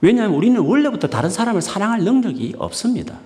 왜냐하면 0.00 0.36
우리는 0.36 0.58
원래부터 0.58 1.08
다른 1.08 1.28
사람을 1.28 1.60
사랑할 1.60 2.00
능력이 2.00 2.54
없습니다. 2.58 3.20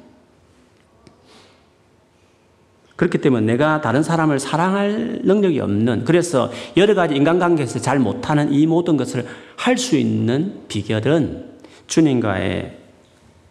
그렇기 3.00 3.16
때문에 3.16 3.46
내가 3.46 3.80
다른 3.80 4.02
사람을 4.02 4.38
사랑할 4.38 5.20
능력이 5.24 5.58
없는, 5.58 6.04
그래서 6.04 6.52
여러 6.76 6.94
가지 6.94 7.14
인간관계에서 7.14 7.78
잘 7.78 7.98
못하는 7.98 8.52
이 8.52 8.66
모든 8.66 8.98
것을 8.98 9.26
할 9.56 9.78
수 9.78 9.96
있는 9.96 10.64
비결은 10.68 11.46
주님과의 11.86 12.76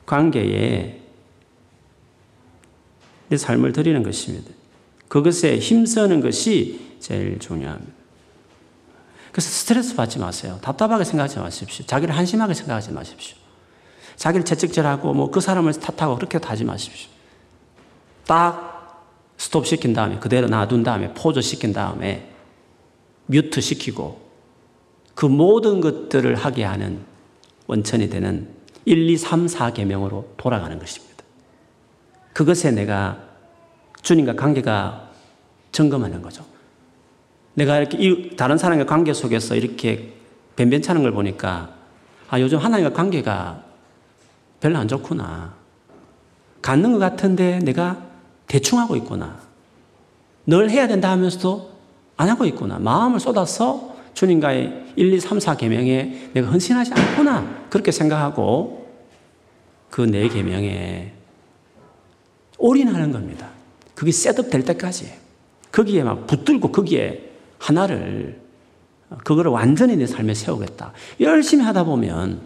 관계에 0.06 1.02
내 3.30 3.38
삶을 3.38 3.74
드리는 3.74 4.04
것입니다. 4.04 4.52
그것에 5.08 5.58
힘쓰는 5.58 6.22
것이 6.22 6.98
제일 7.00 7.40
중요합니다. 7.40 7.92
그래서 9.32 9.50
스트레스 9.50 9.96
받지 9.96 10.20
마세요. 10.20 10.60
답답하게 10.62 11.04
생각하지 11.04 11.40
마십시오. 11.40 11.88
자기를 11.88 12.16
한심하게 12.16 12.54
생각하지 12.54 12.92
마십시오. 12.92 13.36
자기를 14.16 14.46
채찍질하고 14.46 15.12
뭐 15.16 15.32
그 15.32 15.42
사람을 15.42 15.74
탓하고 15.74 16.18
그렇게 16.18 16.38
하지 16.38 16.64
마십시오. 16.66 17.10
딱 18.28 18.79
스톱 19.40 19.66
시킨 19.66 19.94
다음에 19.94 20.20
그대로 20.20 20.48
놔둔 20.50 20.84
다음에 20.84 21.14
포즈 21.14 21.42
시킨 21.42 21.72
다음에 21.72 22.30
뮤트 23.26 23.62
시키고 23.62 24.20
그 25.16 25.26
모든 25.26 25.80
것들을 25.80 26.36
하게 26.36 26.66
하는 26.66 27.00
원천이 27.68 28.10
되는 28.10 28.50
1, 28.84 29.10
2, 29.10 29.18
3, 29.18 29.48
4 29.48 29.72
계명으로 29.72 30.34
돌아가는 30.36 30.78
것입니다. 30.78 31.24
그것에 32.34 32.72
내가 32.72 33.18
주님과 34.02 34.36
관계가 34.36 35.10
점검하는 35.72 36.22
거죠. 36.22 36.44
내가 37.54 37.78
이렇게 37.78 38.36
다른 38.36 38.58
사람과 38.58 38.86
관계 38.86 39.14
속에서 39.14 39.56
이렇게 39.56 40.16
변변찮은 40.58 41.02
걸 41.02 41.14
보니까 41.14 41.76
아, 42.30 42.42
요즘 42.42 42.58
하나님과 42.58 42.94
관계가 42.94 43.64
별로 44.60 44.78
안 44.80 44.88
좋구나. 44.90 45.54
갖는 46.62 46.92
것 46.92 47.00
같은데 47.00 47.60
내가 47.60 48.09
대충 48.50 48.80
하고 48.80 48.98
있구나. 48.98 49.40
늘 50.46 50.70
해야 50.70 50.88
된다 50.88 51.12
하면서도 51.12 51.70
안 52.18 52.28
하고 52.28 52.44
있구나. 52.46 52.80
마음을 52.80 53.22
쏟아서 53.22 53.96
주님과의 54.16 54.94
1, 54.98 55.14
2, 55.14 55.20
3, 55.22 55.40
4 55.40 55.56
계명에 55.56 56.32
내가 56.34 56.50
헌신하지 56.50 56.92
않구나. 56.94 57.68
그렇게 57.70 57.92
생각하고 57.92 58.90
그 59.90 60.02
네 60.02 60.28
계명에 60.28 61.14
올인하는 62.58 63.12
겁니다. 63.12 63.50
그게 63.96 64.12
셋업 64.12 64.50
될 64.50 64.64
때까지. 64.66 65.14
거기에 65.72 66.04
막 66.04 66.26
붙들고 66.28 66.72
거기에 66.72 67.30
하나를 67.60 68.42
그거를 69.24 69.52
완전히 69.52 69.96
내 69.96 70.08
삶에 70.08 70.34
세우겠다. 70.34 70.94
열심히 71.20 71.64
하다 71.64 71.84
보면 71.84 72.42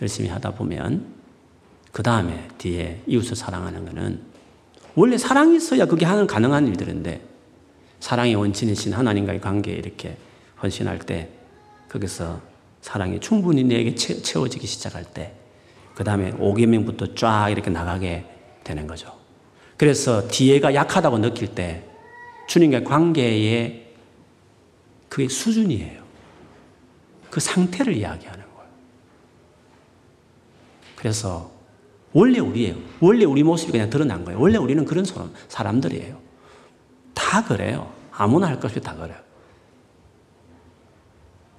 열심히 0.00 0.28
하다 0.28 0.52
보면 0.52 1.04
그 1.92 2.02
다음에 2.02 2.48
뒤에 2.58 3.02
이웃을 3.06 3.36
사랑하는 3.36 3.84
것은 3.84 4.29
원래 4.94 5.18
사랑이 5.18 5.56
있어야 5.56 5.86
그게 5.86 6.04
하는 6.06 6.26
가능한 6.26 6.66
일들인데 6.68 7.22
사랑의 8.00 8.34
원천이신 8.34 8.92
하나님과의 8.92 9.40
관계에 9.40 9.74
이렇게 9.74 10.16
헌신할 10.62 11.00
때 11.00 11.28
거기서 11.88 12.40
사랑이 12.80 13.20
충분히 13.20 13.62
내게 13.64 13.94
채워지기 13.94 14.66
시작할 14.66 15.04
때 15.04 15.40
그 16.00 16.04
다음에 16.04 16.32
5계명부터 16.32 17.14
쫙 17.14 17.50
이렇게 17.50 17.68
나가게 17.68 18.24
되는 18.64 18.86
거죠. 18.86 19.14
그래서 19.76 20.26
뒤에가 20.28 20.74
약하다고 20.74 21.18
느낄 21.18 21.54
때 21.54 21.84
주님과의 22.48 22.84
관계의 22.84 23.86
그게 25.10 25.28
수준이에요. 25.28 26.02
그 27.30 27.38
상태를 27.38 27.94
이야기하는 27.96 28.40
거예요. 28.40 28.70
그래서 30.96 31.50
원래 32.12 32.38
우리예요. 32.38 32.76
원래 33.00 33.24
우리 33.24 33.42
모습이 33.42 33.72
그냥 33.72 33.88
드러난 33.90 34.24
거예요. 34.24 34.40
원래 34.40 34.58
우리는 34.58 34.84
그런 34.84 35.04
사람들이에요. 35.48 36.18
다 37.14 37.44
그래요. 37.44 37.92
아무나 38.12 38.48
할 38.48 38.56
것 38.56 38.64
없이 38.66 38.80
다 38.80 38.94
그래요. 38.96 39.16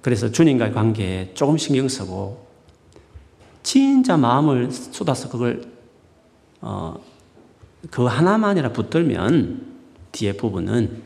그래서 0.02 0.30
주님과의 0.30 0.72
관계에 0.72 1.32
조금 1.34 1.56
신경 1.56 1.88
쓰고 1.88 2.46
진짜 3.62 4.16
마음을 4.16 4.70
쏟아서 4.70 5.28
그걸 5.28 5.64
어, 6.60 7.00
그 7.90 8.04
하나만이라 8.04 8.72
붙들면 8.72 9.72
뒤에 10.12 10.32
부분은 10.36 11.02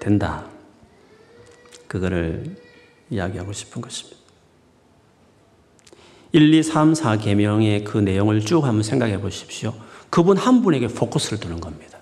된다. 0.00 0.46
그거를 1.86 2.56
이야기하고 3.10 3.52
싶은 3.52 3.82
것입니다. 3.82 4.21
1, 6.32 6.54
2, 6.54 6.62
3, 6.62 6.94
4 6.94 7.18
계명의 7.18 7.84
그 7.84 7.98
내용을 7.98 8.40
쭉 8.40 8.64
한번 8.64 8.82
생각해 8.82 9.20
보십시오. 9.20 9.74
그분 10.08 10.36
한 10.36 10.62
분에게 10.62 10.88
포커스를 10.88 11.38
두는 11.38 11.60
겁니다. 11.60 11.98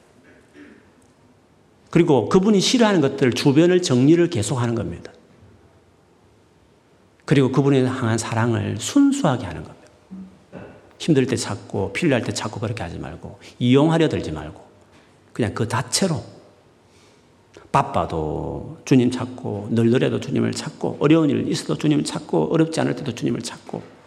그리고 1.91 2.29
그분이 2.29 2.61
싫어하는 2.61 3.01
것들 3.01 3.33
주변을 3.33 3.83
정리를 3.83 4.31
계속하는 4.31 4.77
겁니다. 4.77 5.13
그리고 7.25 7.51
그분에 7.51 7.85
향한 7.85 8.19
사랑을 8.19 8.77
순수하게 8.79 9.47
하는 9.47 9.65
겁니다. 9.65 9.81
힘들 10.99 11.27
때 11.27 11.35
찾고 11.35 11.93
필요할 11.93 12.23
때 12.23 12.33
찾고 12.33 12.61
그렇게 12.61 12.83
하지 12.83 12.99
말고 12.99 13.39
이용하려 13.59 14.09
들지 14.09 14.31
말고 14.31 14.61
그냥 15.33 15.55
그 15.55 15.67
자체로 15.67 16.23
바빠도 17.73 18.79
주님 18.85 19.11
찾고 19.11 19.69
널널해도 19.71 20.21
주님을 20.21 20.53
찾고 20.53 20.99
어려운 21.01 21.31
일 21.31 21.49
있어도 21.49 21.77
주님을 21.77 22.05
찾고 22.05 22.53
어렵지 22.53 22.81
않을 22.81 22.97
때도 22.97 23.15
주님을 23.15 23.41
찾고 23.41 24.00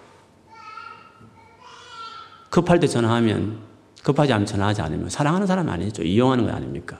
급할 2.54 2.80
때 2.80 2.86
전화하면 2.86 3.58
급하지 4.04 4.32
않으면 4.32 4.46
전화하지 4.46 4.84
않으면 4.84 5.10
사랑하는 5.10 5.48
사람이 5.48 5.72
아니죠. 5.72 6.04
이용하는 6.04 6.46
거 6.46 6.52
아닙니까? 6.52 7.00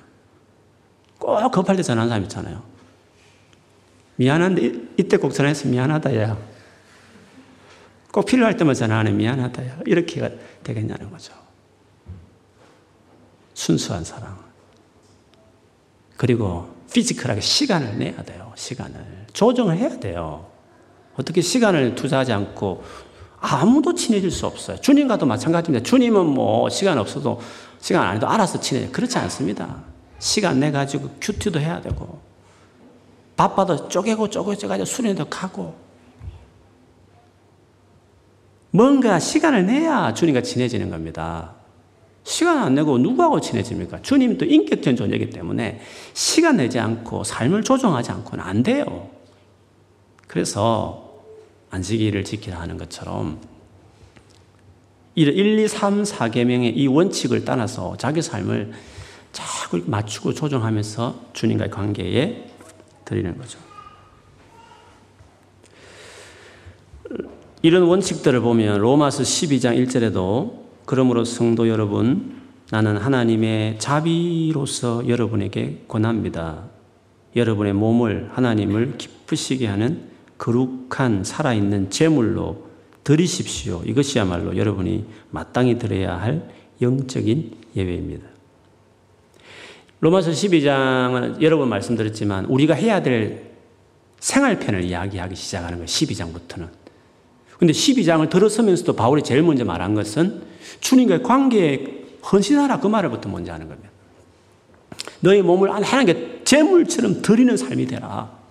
꼭 1.20 1.52
급할 1.52 1.76
때 1.76 1.84
전화하는 1.84 2.10
사람 2.10 2.24
있잖아요. 2.24 2.64
미안한데 4.16 4.72
이때 4.98 5.18
꼭 5.18 5.32
전화해서 5.32 5.68
미안하다 5.68 6.18
야. 6.18 6.38
꼭 8.12 8.26
필요할 8.26 8.58
때만 8.58 8.74
전화하네 8.74 9.12
미안하다 9.12 9.68
야. 9.68 9.80
이렇게 9.86 10.40
되겠냐는 10.64 11.12
거죠. 11.12 11.34
순수한 13.54 14.04
사랑. 14.04 14.44
그리고 16.18 16.74
피지컬하게 16.92 17.42
시간을 17.42 18.00
내야 18.00 18.24
돼요. 18.24 18.52
시간을. 18.56 19.28
조정을 19.34 19.78
해야 19.78 20.00
돼요. 20.00 20.50
어떻게 21.16 21.42
시간을 21.42 21.94
투자하지 21.94 22.34
않고 22.34 23.13
아무도 23.46 23.94
친해질 23.94 24.32
수 24.32 24.48
없어요. 24.48 24.78
주님과도 24.78 25.26
마찬가지입니다. 25.26 25.84
주님은 25.84 26.26
뭐 26.28 26.70
시간 26.70 26.98
없어도 26.98 27.42
시간 27.82 28.08
안 28.08 28.16
해도 28.16 28.26
알아서 28.26 28.62
친해져. 28.62 28.90
그렇지 28.94 29.18
않습니다. 29.18 29.84
시간 30.18 30.62
내 30.62 30.72
가지고 30.72 31.10
큐티도 31.20 31.60
해야 31.60 31.82
되고 31.82 32.22
바빠도 33.36 33.90
쪼개고 33.90 34.30
쪼개고 34.30 34.68
가지고 34.70 34.86
수련도 34.86 35.26
가고 35.26 35.76
뭔가 38.72 39.20
시간을 39.20 39.66
내야 39.66 40.14
주님과 40.14 40.42
친해지는 40.42 40.90
겁니다. 40.90 41.56
시간 42.24 42.60
안 42.60 42.76
내고 42.76 42.98
누구하고 42.98 43.42
친해집니까? 43.42 44.02
주님도 44.04 44.46
인격적인 44.46 44.96
존재이기 44.96 45.32
때문에 45.32 45.82
시간 46.14 46.56
내지 46.56 46.80
않고 46.80 47.26
삶을 47.26 47.64
조정하지 47.64 48.12
않고는 48.12 48.42
안 48.42 48.64
돼요. 48.64 49.10
그래서 50.28 51.03
안식일을 51.74 52.24
지키라 52.24 52.60
하는 52.60 52.78
것처럼 52.78 53.40
1, 55.16 55.60
2, 55.60 55.68
3, 55.68 56.04
4계명의 56.04 56.74
이 56.76 56.88
원칙을 56.88 57.46
따라서 57.46 57.96
자기 57.98 58.22
삶을 58.22 58.72
자꾸 59.32 59.82
맞추고 59.86 60.34
조정하면서 60.34 61.32
주님과의 61.34 61.72
관계에 61.72 62.46
드리는 63.06 63.36
거죠. 63.38 63.60
이런 67.64 67.84
원칙들을 67.84 68.40
보면 68.42 68.80
로마서 68.80 69.24
12장 69.24 69.84
1절에도 69.88 70.64
그러므로 70.86 71.26
성도 71.26 71.70
여러분, 71.70 72.42
나는 72.70 72.98
하나님의 72.98 73.80
자비로서 73.80 75.08
여러분에게 75.08 75.86
권합니다. 75.88 76.66
여러분의 77.36 77.74
몸을 77.74 78.30
하나님을 78.34 78.98
기쁘시게 78.98 79.68
하는 79.68 80.13
거룩한 80.44 81.24
살아있는 81.24 81.90
제물로 81.90 82.68
드리십시오. 83.06 83.82
이것이야말로 83.86 84.58
여러분이 84.58 85.06
마땅히 85.32 85.80
드려야 85.80 86.20
할 86.20 86.50
영적인 86.82 87.52
예배입니다. 87.78 88.28
로마서 90.02 90.32
12장은 90.32 91.42
여러 91.42 91.58
번 91.58 91.70
말씀드렸지만 91.70 92.46
우리가 92.46 92.74
해야 92.74 93.02
될 93.02 93.54
생활편을 94.20 94.84
이야기하기 94.84 95.34
시작하는 95.34 95.78
거예요. 95.78 95.86
12장부터는. 95.86 96.68
근데 97.58 97.72
12장을 97.72 98.30
들어서면서도 98.30 98.98
바울이 98.98 99.24
제일 99.24 99.44
먼저 99.44 99.64
말한 99.64 99.96
것은 99.96 100.42
주님과의 100.82 101.24
관계에 101.24 102.04
헌신하라 102.30 102.82
그 102.82 102.88
말을부터 102.88 103.30
먼저 103.30 103.54
하는 103.54 103.70
겁니다. 103.70 103.90
너의 105.22 105.42
몸을 105.42 105.72
하나님께 105.74 106.42
제물처럼 106.44 107.22
드리는 107.22 107.56
삶이 107.56 107.88
되라. 107.88 108.43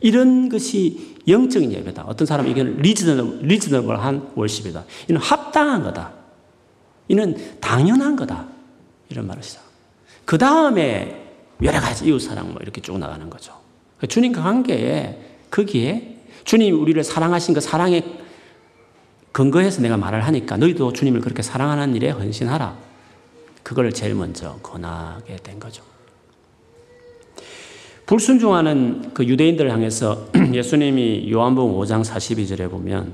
이런 0.00 0.48
것이 0.48 1.16
영적인 1.28 1.72
예배다. 1.72 2.04
어떤 2.06 2.26
사람은 2.26 2.50
이건 2.50 2.76
리즈너블, 2.78 3.46
리즈너블한 3.46 4.32
월십이다. 4.34 4.84
이는 5.08 5.20
합당한 5.20 5.82
거다. 5.82 6.12
이는 7.08 7.36
당연한 7.60 8.16
거다. 8.16 8.46
이런 9.08 9.26
말을 9.26 9.42
시작. 9.42 9.62
그 10.24 10.38
다음에 10.38 11.34
여러 11.62 11.80
가지 11.80 12.06
이웃사랑 12.06 12.52
뭐 12.52 12.58
이렇게 12.62 12.80
쭉 12.80 12.98
나가는 12.98 13.28
거죠. 13.28 13.54
주님과 14.08 14.42
관계에 14.42 15.20
거기에 15.50 16.16
주님 16.44 16.80
우리를 16.80 17.02
사랑하신 17.04 17.54
그 17.54 17.60
사랑에 17.60 18.02
근거해서 19.32 19.82
내가 19.82 19.96
말을 19.96 20.24
하니까 20.26 20.56
너희도 20.56 20.92
주님을 20.92 21.20
그렇게 21.20 21.42
사랑하는 21.42 21.94
일에 21.94 22.10
헌신하라. 22.10 22.76
그걸 23.62 23.92
제일 23.92 24.14
먼저 24.14 24.58
권하게 24.62 25.36
된 25.36 25.60
거죠. 25.60 25.89
불순종하는 28.10 29.14
그 29.14 29.24
유대인들을 29.24 29.70
향해서 29.70 30.26
예수님이 30.52 31.30
요한복음 31.30 31.78
5장 31.78 32.04
42절에 32.04 32.68
보면 32.68 33.12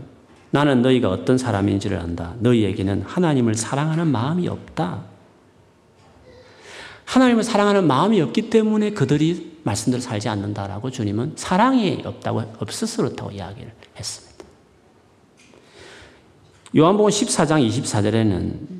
나는 0.48 0.80
너희가 0.80 1.10
어떤 1.10 1.36
사람인지를 1.36 1.98
안다. 1.98 2.34
너희에게는 2.38 3.02
하나님을 3.02 3.56
사랑하는 3.56 4.06
마음이 4.06 4.48
없다. 4.48 5.02
하나님을 7.04 7.44
사랑하는 7.44 7.86
마음이 7.86 8.22
없기 8.22 8.48
때문에 8.48 8.92
그들이 8.92 9.58
말씀대로 9.64 10.00
살지 10.00 10.30
않는다라고 10.30 10.90
주님은 10.90 11.32
사랑이 11.36 12.00
없다고 12.02 12.54
없어서 12.60 13.02
그렇다고 13.02 13.32
이야기를 13.32 13.70
했습니다. 13.98 14.44
요한복음 16.74 17.10
14장 17.10 17.68
24절에는 17.68 18.75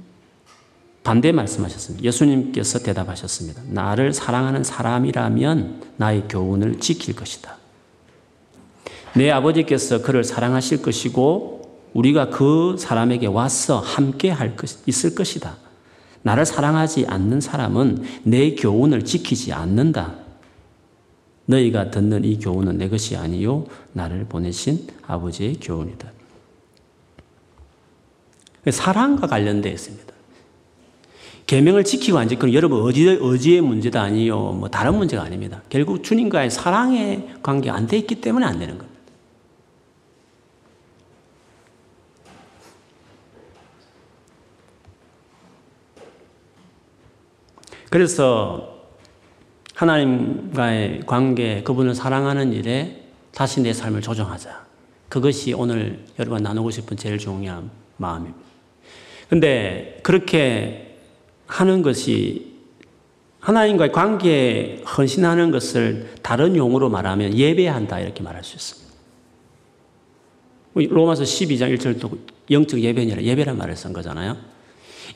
반대 1.06 1.30
말씀하셨습니다. 1.30 2.04
예수님께서 2.04 2.80
대답하셨습니다. 2.80 3.62
나를 3.68 4.12
사랑하는 4.12 4.64
사람이라면 4.64 5.82
나의 5.98 6.24
교훈을 6.28 6.80
지킬 6.80 7.14
것이다. 7.14 7.58
내 9.14 9.30
아버지께서 9.30 10.02
그를 10.02 10.24
사랑하실 10.24 10.82
것이고 10.82 11.90
우리가 11.94 12.30
그 12.30 12.74
사람에게 12.76 13.28
와서 13.28 13.78
함께 13.78 14.30
할 14.30 14.56
것, 14.56 14.80
있을 14.88 15.14
것이다. 15.14 15.56
나를 16.22 16.44
사랑하지 16.44 17.06
않는 17.06 17.40
사람은 17.40 18.02
내 18.24 18.56
교훈을 18.56 19.04
지키지 19.04 19.52
않는다. 19.52 20.16
너희가 21.44 21.92
듣는 21.92 22.24
이 22.24 22.40
교훈은 22.40 22.78
내 22.78 22.88
것이 22.88 23.16
아니요 23.16 23.66
나를 23.92 24.24
보내신 24.24 24.88
아버지의 25.06 25.58
교훈이다. 25.60 26.10
사랑과 28.72 29.28
관련되어 29.28 29.72
있습니다. 29.72 30.15
계명을 31.46 31.85
지키고 31.85 32.18
안 32.18 32.28
지키는 32.28 32.52
여러분 32.54 32.82
어지의, 32.82 33.18
어지의 33.22 33.61
문제도 33.61 33.98
아니요. 34.00 34.52
뭐 34.52 34.68
다른 34.68 34.96
문제가 34.96 35.22
아닙니다. 35.22 35.62
결국 35.68 36.02
주님과의 36.02 36.50
사랑의 36.50 37.28
관계가 37.42 37.74
안돼 37.76 37.96
있기 37.98 38.20
때문에 38.20 38.44
안 38.44 38.59
되는 38.59 38.76
겁니다. 38.76 38.96
그래서 47.90 48.76
하나님과의 49.74 51.02
관계, 51.06 51.62
그분을 51.62 51.94
사랑하는 51.94 52.52
일에 52.52 53.04
다시 53.32 53.61
내 53.61 53.72
삶을 53.72 54.02
조정하자. 54.02 54.66
그것이 55.09 55.52
오늘 55.52 56.04
여러분 56.18 56.42
나누고 56.42 56.72
싶은 56.72 56.96
제일 56.96 57.18
중요한 57.18 57.70
마음입니다. 57.98 58.44
근데 59.28 60.00
그렇게 60.02 60.86
하는 61.46 61.82
것이 61.82 62.56
하나님과의 63.40 63.92
관계에 63.92 64.82
헌신하는 64.82 65.50
것을 65.52 66.11
다른 66.22 66.56
용어로 66.56 66.88
말하면 66.88 67.35
예배한다 67.35 68.00
이렇게 68.00 68.22
말할 68.22 68.42
수 68.42 68.56
있습니다. 68.56 68.87
로마서 70.74 71.22
12장 71.22 71.76
1절도 71.76 72.18
영적 72.50 72.80
예배니라 72.80 73.22
예배란 73.22 73.56
말을 73.56 73.76
쓴 73.76 73.92
거잖아요. 73.92 74.37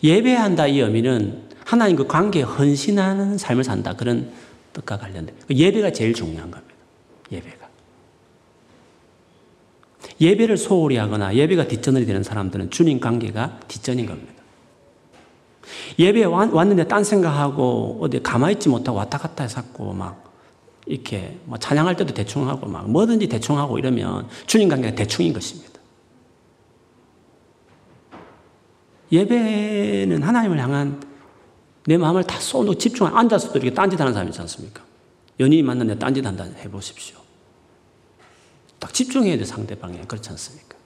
예배한다 0.02 0.68
이 0.68 0.80
의미는 0.80 1.42
하나님 1.64 1.96
그 1.96 2.06
관계에 2.06 2.42
헌신하는 2.42 3.36
삶을 3.36 3.64
산다 3.64 3.94
그런 3.94 4.30
뜻과 4.72 4.98
관련된 4.98 5.34
예배가 5.50 5.92
제일 5.92 6.14
중요한 6.14 6.50
겁니다. 6.50 6.74
예배가. 7.32 7.68
예배를 10.20 10.56
소홀히 10.56 10.96
하거나 10.96 11.34
예배가 11.34 11.66
뒷전이 11.66 12.06
되는 12.06 12.22
사람들은 12.22 12.70
주님 12.70 13.00
관계가 13.00 13.60
뒷전인 13.68 14.06
겁니다. 14.06 14.39
예배에 15.98 16.24
왔는데 16.24 16.88
딴 16.88 17.04
생각하고 17.04 17.98
어디 18.00 18.22
가만히 18.22 18.54
있지 18.54 18.68
못하고 18.68 18.98
왔다 18.98 19.18
갔다 19.18 19.44
해갖고 19.44 19.92
막 19.92 20.30
이렇게 20.86 21.38
뭐 21.44 21.58
찬양할 21.58 21.96
때도 21.96 22.14
대충 22.14 22.48
하고 22.48 22.66
막 22.66 22.90
뭐든지 22.90 23.28
대충 23.28 23.58
하고 23.58 23.78
이러면 23.78 24.28
주님 24.46 24.68
관계가 24.68 24.94
대충인 24.94 25.32
것입니다. 25.32 25.70
예배는 29.12 30.22
하나님을 30.22 30.58
향한 30.60 31.02
내 31.86 31.96
마음을 31.96 32.24
다 32.24 32.38
쏟고 32.38 32.76
집중하고 32.76 33.16
앉아서도 33.16 33.58
이렇게 33.58 33.74
딴짓하는 33.74 34.12
사람이 34.12 34.30
있지 34.30 34.40
않습니까? 34.40 34.82
연인이 35.40 35.62
만났는데 35.62 35.98
딴짓한다 35.98 36.44
해보십시오. 36.64 37.18
딱 38.78 38.94
집중해야 38.94 39.36
돼, 39.36 39.44
상대방에. 39.44 40.00
그렇지 40.06 40.30
않습니까? 40.30 40.76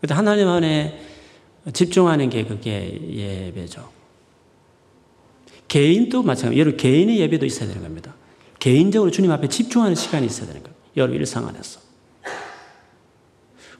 근데 0.00 0.14
하나님 0.14 0.48
안에 0.48 1.00
집중하는 1.72 2.30
게 2.30 2.44
그게 2.44 2.98
예배죠. 3.10 3.88
개인도 5.68 6.22
마찬가지. 6.22 6.58
여러분, 6.58 6.76
개인의 6.78 7.18
예배도 7.20 7.44
있어야 7.46 7.68
되는 7.68 7.82
겁니다. 7.82 8.14
개인적으로 8.58 9.10
주님 9.10 9.30
앞에 9.30 9.48
집중하는 9.48 9.94
시간이 9.94 10.26
있어야 10.26 10.46
되는 10.46 10.62
겁니다. 10.62 10.82
여러분, 10.96 11.18
일상 11.18 11.46
안에서. 11.46 11.80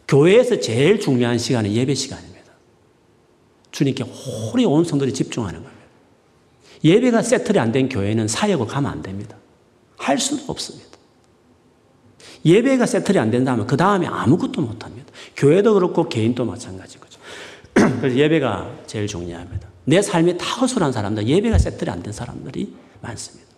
교회에서 0.06 0.60
제일 0.60 1.00
중요한 1.00 1.38
시간은 1.38 1.72
예배 1.72 1.94
시간입니다. 1.94 2.38
주님께 3.70 4.04
홀히 4.04 4.64
온 4.64 4.84
성도들이 4.84 5.14
집중하는 5.14 5.62
겁니다. 5.62 5.78
예배가 6.84 7.22
세틀이 7.22 7.58
안 7.58 7.72
된 7.72 7.88
교회는 7.88 8.28
사역을 8.28 8.66
가면 8.66 8.90
안 8.90 9.02
됩니다. 9.02 9.36
할 9.96 10.18
수는 10.18 10.44
없습니다. 10.46 10.88
예배가 12.44 12.86
세틀이 12.86 13.18
안 13.18 13.30
된다면 13.30 13.66
그 13.66 13.76
다음에 13.76 14.06
아무것도 14.06 14.62
못 14.62 14.84
합니다. 14.84 15.12
교회도 15.36 15.74
그렇고 15.74 16.08
개인도 16.08 16.44
마찬가지인 16.44 17.00
거죠. 17.00 17.07
그래서 18.00 18.16
예배가 18.16 18.70
제일 18.86 19.06
중요합니다. 19.06 19.68
내 19.84 20.02
삶이 20.02 20.36
다 20.38 20.44
허술한 20.44 20.92
사람들, 20.92 21.26
예배가 21.26 21.58
세틀이 21.58 21.90
안된 21.90 22.12
사람들이 22.12 22.74
많습니다. 23.00 23.48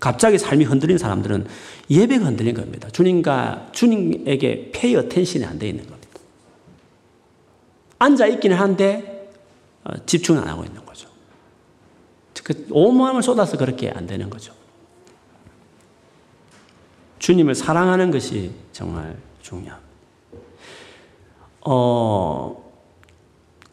갑자기 0.00 0.38
삶이 0.38 0.64
흔들린 0.64 0.98
사람들은 0.98 1.46
예배가 1.90 2.26
흔들린 2.26 2.54
겁니다. 2.54 2.88
주님과 2.90 3.68
주님에게 3.72 4.70
페이 4.72 4.96
어텐션이 4.96 5.44
안 5.44 5.58
돼 5.58 5.68
있는 5.68 5.86
겁니다. 5.86 6.08
앉아 7.98 8.26
있기는 8.26 8.56
한데 8.56 9.30
어, 9.84 9.92
집중을 10.06 10.42
안 10.42 10.48
하고 10.48 10.64
있는 10.64 10.84
거죠. 10.84 11.08
온 12.70 12.98
마음을 12.98 13.22
쏟아서 13.22 13.56
그렇게 13.56 13.90
안 13.90 14.06
되는 14.06 14.28
거죠. 14.28 14.52
주님을 17.18 17.54
사랑하는 17.54 18.10
것이 18.10 18.50
정말 18.72 19.16
중요합니다. 19.40 19.82
어, 21.62 22.63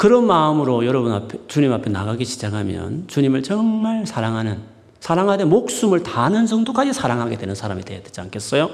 그런 0.01 0.25
마음으로 0.25 0.87
여러분 0.87 1.13
앞에, 1.13 1.37
주님 1.47 1.71
앞에 1.71 1.91
나가기 1.91 2.25
시작하면 2.25 3.03
주님을 3.05 3.43
정말 3.43 4.07
사랑하는, 4.07 4.57
사랑하되 4.99 5.45
목숨을 5.45 6.01
다하는 6.01 6.47
정도까지 6.47 6.91
사랑하게 6.91 7.37
되는 7.37 7.53
사람이 7.53 7.83
되어야 7.83 8.01
되지 8.01 8.19
않겠어요? 8.19 8.67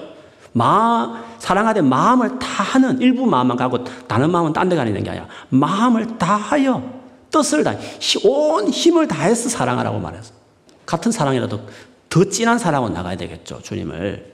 마, 0.53 1.25
사랑하되 1.39 1.81
마음을 1.81 2.39
다하는, 2.39 3.01
일부 3.01 3.25
마음만 3.25 3.57
가고 3.57 3.83
다른 4.07 4.31
마음은 4.31 4.53
딴 4.53 4.69
데 4.69 4.77
가는 4.77 5.03
게 5.03 5.09
아니라 5.09 5.27
마음을 5.49 6.17
다하여 6.17 6.81
뜻을 7.29 7.65
다, 7.65 7.75
온 8.23 8.69
힘을 8.69 9.09
다해서 9.09 9.49
사랑하라고 9.49 9.99
말해서. 9.99 10.31
같은 10.85 11.11
사랑이라도 11.11 11.59
더 12.07 12.23
진한 12.23 12.57
사랑으로 12.57 12.93
나가야 12.93 13.17
되겠죠, 13.17 13.61
주님을. 13.63 14.33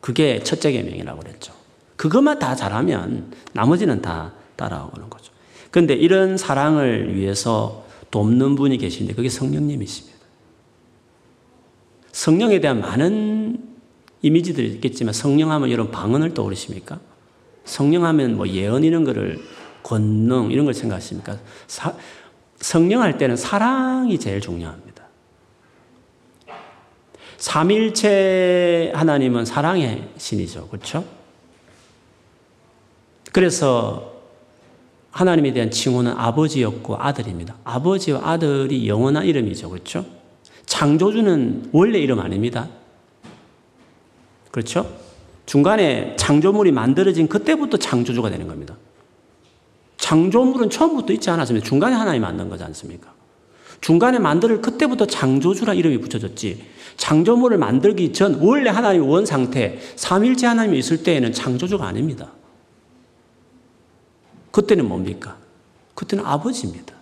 그게 0.00 0.42
첫째 0.42 0.72
계명이라고 0.72 1.20
그랬죠. 1.20 1.52
그것만 1.94 2.40
다 2.40 2.56
잘하면 2.56 3.32
나머지는 3.52 4.02
다 4.02 4.32
따라오는 4.56 5.08
거죠. 5.08 5.35
그런데 5.76 5.92
이런 5.92 6.38
사랑을 6.38 7.14
위해서 7.14 7.84
돕는 8.10 8.54
분이 8.54 8.78
계신데 8.78 9.12
그게 9.12 9.28
성령님이십니다. 9.28 10.16
성령에 12.12 12.60
대한 12.60 12.80
많은 12.80 13.62
이미지들이 14.22 14.68
있겠지만 14.68 15.12
성령하면 15.12 15.70
여러분 15.70 15.92
방언을 15.92 16.32
떠오르십니까? 16.32 16.98
성령하면 17.66 18.38
뭐 18.38 18.48
예언 18.48 18.84
이런 18.84 19.04
거를 19.04 19.38
권능 19.82 20.50
이런 20.50 20.64
걸 20.64 20.72
생각하십니까? 20.72 21.38
사, 21.66 21.94
성령할 22.58 23.18
때는 23.18 23.36
사랑이 23.36 24.18
제일 24.18 24.40
중요합니다. 24.40 25.04
삼일체 27.36 28.92
하나님은 28.94 29.44
사랑의 29.44 30.08
신이죠. 30.16 30.68
그렇죠? 30.68 31.04
그래서 33.30 34.15
하나님에 35.16 35.54
대한 35.54 35.70
칭호는 35.70 36.12
아버지였고 36.12 36.98
아들입니다. 36.98 37.56
아버지와 37.64 38.20
아들이 38.22 38.86
영원한 38.86 39.24
이름이죠. 39.24 39.70
그렇죠? 39.70 40.04
창조주는 40.66 41.70
원래 41.72 41.98
이름 41.98 42.20
아닙니다. 42.20 42.68
그렇죠? 44.50 44.86
중간에 45.46 46.16
창조물이 46.18 46.70
만들어진 46.72 47.28
그때부터 47.28 47.78
창조주가 47.78 48.28
되는 48.28 48.46
겁니다. 48.46 48.76
창조물은 49.96 50.68
처음부터 50.68 51.14
있지 51.14 51.30
않았습니다. 51.30 51.66
중간에 51.66 51.96
하나님 51.96 52.20
만든 52.20 52.50
거지 52.50 52.62
않습니까? 52.64 53.14
중간에 53.80 54.18
만들 54.18 54.60
그때부터 54.60 55.06
창조주라 55.06 55.72
이름이 55.72 55.98
붙여졌지. 55.98 56.62
창조물을 56.98 57.56
만들기 57.56 58.12
전 58.12 58.34
원래 58.42 58.68
하나님 58.68 59.08
원 59.08 59.24
상태, 59.24 59.78
삼일째 59.96 60.46
하나님이 60.46 60.78
있을 60.78 61.02
때에는 61.02 61.32
창조주가 61.32 61.86
아닙니다. 61.86 62.32
그때는 64.56 64.88
뭡니까? 64.88 65.36
그때는 65.94 66.24
아버지입니다. 66.24 66.94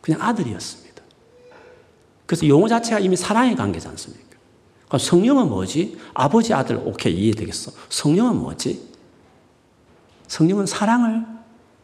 그냥 0.00 0.22
아들이었습니다. 0.22 1.02
그래서 2.24 2.48
용어 2.48 2.66
자체가 2.66 2.98
이미 2.98 3.14
사랑의 3.14 3.54
관계지 3.56 3.86
않습니까? 3.88 4.38
그럼 4.88 4.98
성령은 4.98 5.50
뭐지? 5.50 5.98
아버지, 6.14 6.54
아들, 6.54 6.76
오케이, 6.76 7.14
이해되겠어. 7.14 7.72
성령은 7.90 8.36
뭐지? 8.36 8.88
성령은 10.28 10.64
사랑을 10.64 11.26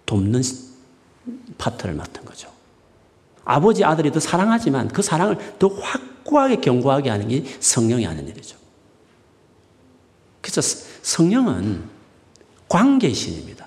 돕는 0.06 0.42
파트를 1.58 1.94
맡은 1.94 2.24
거죠. 2.24 2.50
아버지, 3.44 3.84
아들이 3.84 4.10
더 4.10 4.20
사랑하지만 4.20 4.88
그 4.88 5.02
사랑을 5.02 5.58
더 5.58 5.68
확고하게 5.68 6.62
견고하게 6.62 7.10
하는 7.10 7.28
게 7.28 7.44
성령이 7.60 8.04
하는 8.04 8.26
일이죠. 8.26 8.56
그래서 10.40 10.62
성령은 11.02 11.84
관계신입니다. 12.70 13.66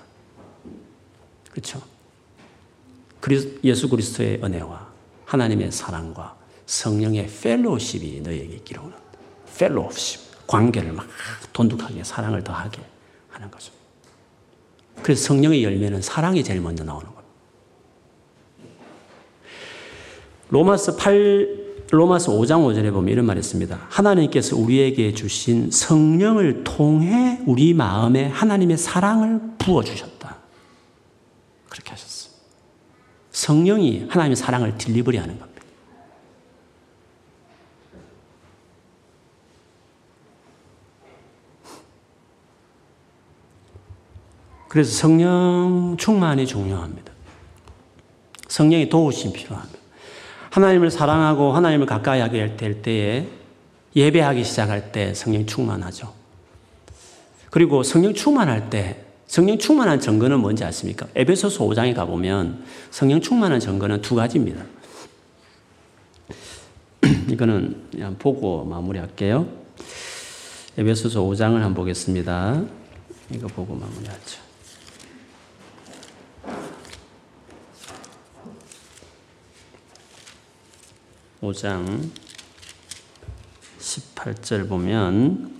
그렇죠? 1.50 1.82
예수 3.64 3.88
그리스도의 3.88 4.40
은혜와 4.42 4.88
하나님의 5.26 5.72
사랑과 5.72 6.36
성령의 6.66 7.28
펠로십이 7.28 8.20
너에게 8.20 8.54
있기를 8.56 8.82
원한다. 8.82 9.04
펠로십. 9.58 10.30
관계를 10.50 10.92
막 10.92 11.06
돈독하게 11.52 12.02
사랑을 12.02 12.42
더하게 12.42 12.82
하는 13.28 13.50
거죠. 13.50 13.72
그래서 15.00 15.28
성령의 15.28 15.62
열매는 15.62 16.02
사랑이 16.02 16.42
제일 16.42 16.60
먼저 16.60 16.82
나오는 16.82 17.06
겁니다. 17.06 17.24
로마서 20.48 20.96
8 20.96 21.60
로마서 21.92 22.32
5장 22.32 22.64
5절에 22.64 22.92
보면 22.92 23.12
이런 23.12 23.26
말이 23.26 23.40
있습니다. 23.40 23.78
하나님께서 23.88 24.56
우리에게 24.56 25.12
주신 25.14 25.70
성령을 25.70 26.62
통해 26.64 27.40
우리 27.46 27.74
마음에 27.74 28.26
하나님의 28.26 28.76
사랑을 28.76 29.40
부어 29.58 29.82
주셨다. 29.82 30.19
그렇게 31.70 31.90
하셨어요. 31.90 32.34
성령이 33.30 34.08
하나님의 34.10 34.36
사랑을 34.36 34.76
딜리버리 34.76 35.16
하는 35.16 35.38
겁니다. 35.38 35.62
그래서 44.68 44.92
성령 44.92 45.96
충만이 45.98 46.46
중요합니다. 46.46 47.12
성령의 48.46 48.88
도우심 48.88 49.32
필요합니다. 49.32 49.78
하나님을 50.50 50.90
사랑하고 50.90 51.52
하나님을 51.52 51.86
가까이 51.86 52.20
하게 52.20 52.56
될 52.56 52.82
때에 52.82 53.28
예배하기 53.96 54.44
시작할 54.44 54.92
때 54.92 55.14
성령 55.14 55.46
충만하죠. 55.46 56.12
그리고 57.50 57.82
성령 57.82 58.14
충만할 58.14 58.70
때 58.70 59.09
성령 59.30 59.58
충만한 59.58 60.00
증거는 60.00 60.40
뭔지 60.40 60.64
아십니까? 60.64 61.06
에베소서 61.14 61.64
5장에 61.64 61.94
가보면 61.94 62.64
성령 62.90 63.20
충만한 63.20 63.60
증거는 63.60 64.02
두 64.02 64.16
가지입니다. 64.16 64.64
이거는 67.30 67.90
그냥 67.92 68.18
보고 68.18 68.64
마무리할게요. 68.64 69.46
에베소서 70.76 71.22
5장을 71.22 71.54
한번 71.54 71.74
보겠습니다. 71.74 72.64
이거 73.32 73.46
보고 73.46 73.76
마무리하죠. 73.76 74.40
5장 81.40 82.10
18절 83.78 84.68
보면 84.68 85.59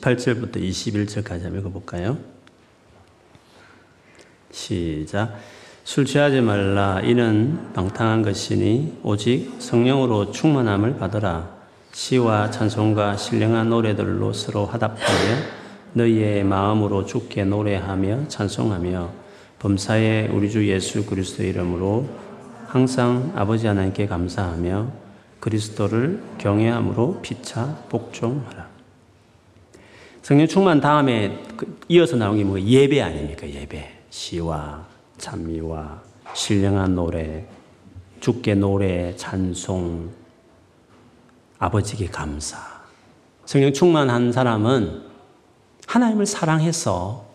(18절부터) 0.00 0.56
(21절까지) 0.56 1.42
한번 1.42 1.60
읽어볼까요? 1.60 2.18
시작 4.50 5.38
술 5.84 6.04
취하지 6.04 6.40
말라 6.40 7.00
이는 7.00 7.72
방탕한 7.72 8.22
것이니 8.22 9.00
오직 9.02 9.56
성령으로 9.58 10.30
충만함을 10.32 10.98
받으라 10.98 11.50
시와 11.92 12.50
찬송과 12.50 13.16
신령한 13.16 13.70
노래들로 13.70 14.32
서로 14.32 14.66
화답하며 14.66 15.60
너희의 15.94 16.44
마음으로 16.44 17.04
주께 17.06 17.44
노래하며 17.44 18.28
찬송하며 18.28 19.10
범사에 19.58 20.28
우리 20.28 20.50
주 20.50 20.66
예수 20.68 21.04
그리스도 21.04 21.42
이름으로 21.42 22.08
항상 22.66 23.32
아버지 23.34 23.66
하나님께 23.66 24.06
감사하며 24.06 24.92
그리스도를 25.40 26.22
경외함으로 26.38 27.20
피차 27.22 27.84
복종하라. 27.88 28.69
성령 30.22 30.46
충만 30.46 30.80
다음에 30.80 31.38
그 31.56 31.78
이어서 31.88 32.16
나온 32.16 32.36
게 32.36 32.44
뭐 32.44 32.60
예배 32.60 33.00
아닙니까? 33.00 33.48
예배. 33.48 33.98
시와 34.10 34.86
찬미와 35.18 36.02
신령한 36.34 36.94
노래, 36.94 37.46
주께 38.20 38.54
노래, 38.54 39.14
찬송, 39.16 40.10
아버지께 41.58 42.06
감사. 42.06 42.58
성령 43.44 43.72
충만한 43.72 44.32
사람은 44.32 45.02
하나님을 45.86 46.26
사랑해서 46.26 47.26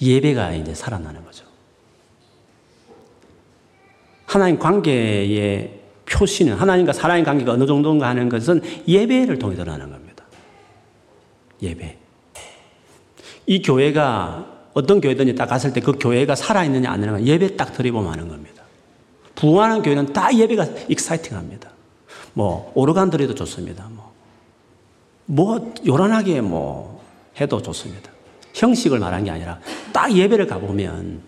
예배가 0.00 0.52
이제 0.52 0.74
살아나는 0.74 1.24
거죠. 1.24 1.46
하나님 4.26 4.58
관계의 4.58 5.80
표시는 6.06 6.54
하나님과 6.54 6.92
사랑의 6.92 7.24
관계가 7.24 7.52
어느 7.52 7.66
정도인가 7.66 8.08
하는 8.08 8.28
것은 8.28 8.60
예배를 8.86 9.38
통해 9.38 9.56
드러나는 9.56 9.90
겁니다. 9.90 10.24
예배. 11.62 12.01
이 13.46 13.62
교회가 13.62 14.46
어떤 14.74 15.00
교회든지 15.00 15.34
딱 15.34 15.46
갔을 15.46 15.72
때 15.72 15.80
그 15.80 15.92
교회가 15.92 16.34
살아있느냐 16.34 16.90
안 16.90 17.02
있느냐 17.02 17.22
예배 17.22 17.56
딱 17.56 17.72
드리보면 17.72 18.10
하는 18.12 18.28
겁니다. 18.28 18.62
부흥하는 19.34 19.82
교회는 19.82 20.12
다 20.12 20.34
예배가 20.34 20.66
익사이팅합니다. 20.88 21.70
뭐 22.34 22.70
오르간 22.74 23.10
드려도 23.10 23.34
좋습니다. 23.34 23.88
뭐, 23.90 24.12
뭐 25.26 25.74
요란하게 25.86 26.40
뭐 26.40 27.02
해도 27.40 27.60
좋습니다. 27.60 28.10
형식을 28.54 28.98
말한 28.98 29.24
게 29.24 29.30
아니라 29.30 29.58
딱 29.92 30.12
예배를 30.14 30.46
가보면 30.46 31.22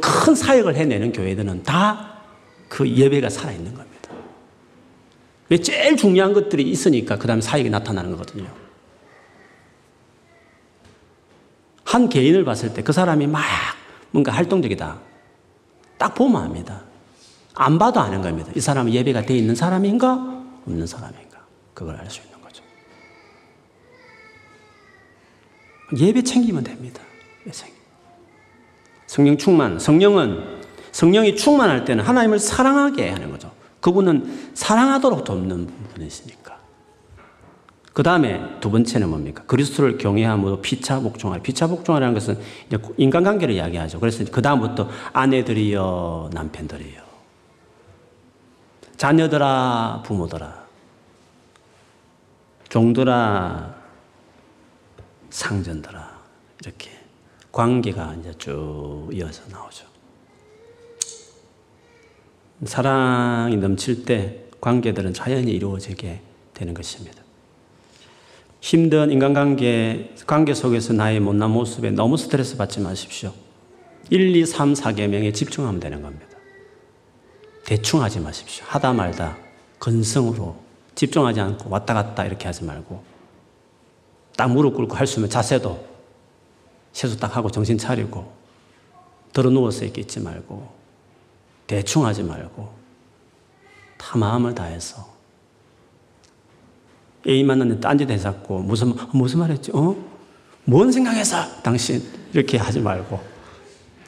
큰 0.00 0.34
사역을 0.34 0.76
해내는 0.76 1.12
교회들은 1.12 1.62
다 1.62 2.14
그 2.74 2.88
예배가 2.88 3.28
살아있는 3.28 3.72
겁니다. 3.72 4.10
왜 5.48 5.58
제일 5.58 5.96
중요한 5.96 6.32
것들이 6.32 6.64
있으니까 6.64 7.16
그 7.18 7.28
다음에 7.28 7.40
사역이 7.40 7.70
나타나는 7.70 8.10
거거든요. 8.10 8.48
한 11.94 12.08
개인을 12.08 12.44
봤을 12.44 12.74
때 12.74 12.82
그 12.82 12.92
사람이 12.92 13.26
막 13.28 13.42
뭔가 14.10 14.32
활동적이다. 14.32 14.98
딱 15.96 16.14
보면 16.14 16.42
압니다. 16.42 16.82
안 17.54 17.78
봐도 17.78 18.00
아는 18.00 18.20
겁니다. 18.20 18.50
이 18.56 18.60
사람은 18.60 18.92
예배가 18.92 19.22
돼 19.22 19.36
있는 19.36 19.54
사람인가? 19.54 20.12
없는 20.66 20.86
사람인가? 20.86 21.38
그걸 21.72 21.96
알 21.96 22.10
수 22.10 22.20
있는 22.22 22.40
거죠. 22.42 22.62
예배 25.96 26.22
챙기면 26.22 26.64
됩니다. 26.64 27.00
성령 29.06 29.38
충만. 29.38 29.78
성령은 29.78 30.62
성령이 30.90 31.36
충만할 31.36 31.84
때는 31.84 32.02
하나님을 32.04 32.40
사랑하게 32.40 33.10
하는 33.10 33.30
거죠. 33.30 33.52
그분은 33.80 34.50
사랑하도록 34.54 35.22
돕는 35.22 35.68
분이시니까. 35.94 36.43
그 37.94 38.02
다음에 38.02 38.42
두 38.60 38.72
번째는 38.72 39.08
뭡니까? 39.08 39.44
그리스도를 39.46 39.98
경외함으로 39.98 40.60
피차 40.60 40.98
복종하라. 40.98 41.42
피차 41.42 41.68
복종하라는 41.68 42.12
것은 42.12 42.40
인간관계를 42.96 43.54
이야기하죠. 43.54 44.00
그래서 44.00 44.24
그 44.32 44.42
다음부터 44.42 44.90
아내들이여, 45.12 46.30
남편들이여, 46.32 47.00
자녀들아, 48.96 50.02
부모들아, 50.04 50.64
종들아, 52.68 53.76
상전들아 55.30 56.18
이렇게 56.62 56.90
관계가 57.52 58.16
이제 58.18 58.32
쭉 58.38 59.08
이어서 59.12 59.48
나오죠. 59.50 59.86
사랑이 62.64 63.56
넘칠 63.56 64.04
때 64.04 64.46
관계들은 64.60 65.14
자연히 65.14 65.52
이루어지게 65.52 66.22
되는 66.54 66.74
것입니다. 66.74 67.23
힘든 68.64 69.10
인간관계, 69.10 70.14
관계 70.26 70.54
속에서 70.54 70.94
나의 70.94 71.20
못난 71.20 71.50
모습에 71.50 71.90
너무 71.90 72.16
스트레스 72.16 72.56
받지 72.56 72.80
마십시오. 72.80 73.30
1, 74.08 74.34
2, 74.34 74.46
3, 74.46 74.72
4개명에 74.72 75.34
집중하면 75.34 75.80
되는 75.80 76.00
겁니다. 76.00 76.38
대충 77.66 78.02
하지 78.02 78.20
마십시오. 78.20 78.64
하다 78.66 78.94
말다 78.94 79.36
건성으로 79.80 80.56
집중하지 80.94 81.40
않고 81.40 81.68
왔다 81.68 81.92
갔다 81.92 82.24
이렇게 82.24 82.46
하지 82.46 82.64
말고 82.64 83.04
딱 84.34 84.50
무릎 84.50 84.76
꿇고 84.76 84.96
할 84.96 85.06
수 85.06 85.18
있는 85.18 85.28
자세도 85.28 85.86
세수 86.94 87.18
딱 87.18 87.36
하고 87.36 87.50
정신 87.50 87.76
차리고 87.76 88.32
들어 89.34 89.50
누워서 89.50 89.84
이렇게 89.84 90.00
있지 90.00 90.20
말고 90.20 90.66
대충 91.66 92.06
하지 92.06 92.22
말고 92.22 92.72
다 93.98 94.16
마음을 94.16 94.54
다해서 94.54 95.13
애인 97.26 97.46
만났는데 97.46 97.80
딴짓 97.80 98.10
해잡고 98.10 98.60
무슨, 98.60 98.94
무슨 99.12 99.40
말 99.40 99.50
했지? 99.50 99.70
어? 99.74 99.96
뭔 100.64 100.92
생각해서 100.92 101.62
당신 101.62 102.02
이렇게 102.32 102.58
하지 102.58 102.80
말고 102.80 103.20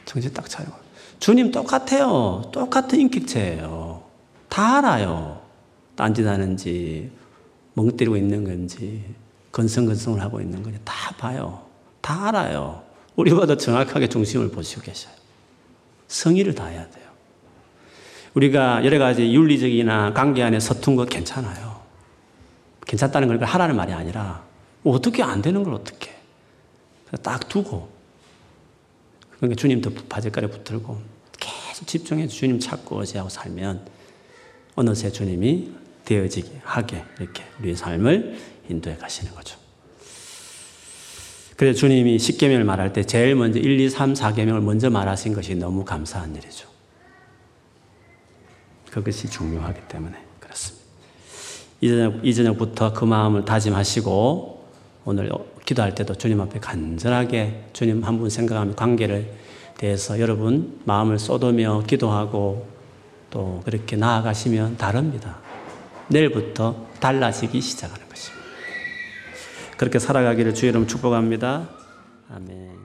정신 0.04 0.32
딱 0.32 0.48
차리고 0.48 0.72
주님 1.18 1.50
똑같아요. 1.50 2.50
똑같은 2.52 3.00
인격체예요. 3.00 4.02
다 4.48 4.78
알아요. 4.78 5.40
딴짓 5.96 6.26
하는지 6.26 7.10
멍 7.74 7.96
때리고 7.96 8.16
있는 8.16 8.44
건지 8.44 9.04
건성건성을 9.52 10.20
하고 10.20 10.40
있는 10.40 10.62
건지 10.62 10.78
다 10.84 11.12
봐요. 11.16 11.62
다 12.00 12.28
알아요. 12.28 12.82
우리보다 13.16 13.56
정확하게 13.56 14.08
중심을 14.08 14.50
보시고 14.50 14.82
계셔요. 14.82 15.14
성의를 16.08 16.54
다해야 16.54 16.88
돼요. 16.90 17.06
우리가 18.34 18.84
여러 18.84 18.98
가지 18.98 19.32
윤리적이나 19.32 20.12
관계 20.12 20.42
안에 20.42 20.60
서툰 20.60 20.94
거 20.96 21.06
괜찮아요. 21.06 21.65
괜찮다는 22.86 23.28
걸 23.28 23.44
하라는 23.44 23.76
말이 23.76 23.92
아니라 23.92 24.44
어떻게 24.84 25.22
안 25.22 25.42
되는 25.42 25.62
걸 25.62 25.74
어떻게 25.74 26.14
딱 27.22 27.48
두고 27.48 27.88
그러니까 29.36 29.60
주님도 29.60 29.90
바지가에 30.08 30.46
붙들고 30.48 30.98
계속 31.38 31.86
집중해서 31.86 32.32
주님 32.32 32.58
찾고 32.58 32.98
어지하고 32.98 33.28
살면 33.28 33.86
어느새 34.76 35.10
주님이 35.10 35.72
되어지게 36.04 36.60
하게 36.62 37.04
이렇게 37.20 37.44
우리의 37.60 37.76
삶을 37.76 38.38
인도해 38.68 38.96
가시는 38.96 39.34
거죠. 39.34 39.58
그래서 41.56 41.78
주님이 41.80 42.18
10계명을 42.18 42.64
말할 42.64 42.92
때 42.92 43.04
제일 43.04 43.34
먼저 43.34 43.58
1, 43.58 43.80
2, 43.80 43.90
3, 43.90 44.12
4계명을 44.12 44.60
먼저 44.60 44.90
말하신 44.90 45.32
것이 45.32 45.54
너무 45.54 45.84
감사한 45.84 46.36
일이죠. 46.36 46.68
그것이 48.90 49.28
중요하기 49.28 49.80
때문에. 49.88 50.25
이저녁부터 51.80 52.92
그 52.92 53.04
마음을 53.04 53.44
다짐하시고 53.44 54.64
오늘 55.04 55.30
기도할 55.64 55.94
때도 55.94 56.14
주님 56.14 56.40
앞에 56.40 56.58
간절하게 56.60 57.66
주님 57.72 58.02
한 58.02 58.18
분 58.18 58.30
생각하며 58.30 58.74
관계를 58.74 59.30
대해서 59.76 60.18
여러분 60.20 60.80
마음을 60.84 61.18
쏟으며 61.18 61.82
기도하고 61.86 62.66
또 63.30 63.60
그렇게 63.64 63.96
나아가시면 63.96 64.78
다릅니다. 64.78 65.36
내일부터 66.08 66.86
달라지기 67.00 67.60
시작하는 67.60 68.08
것입니다. 68.08 68.46
그렇게 69.76 69.98
살아가기를 69.98 70.54
주의 70.54 70.70
이름 70.70 70.86
축복합니다. 70.86 71.68
아멘. 72.34 72.75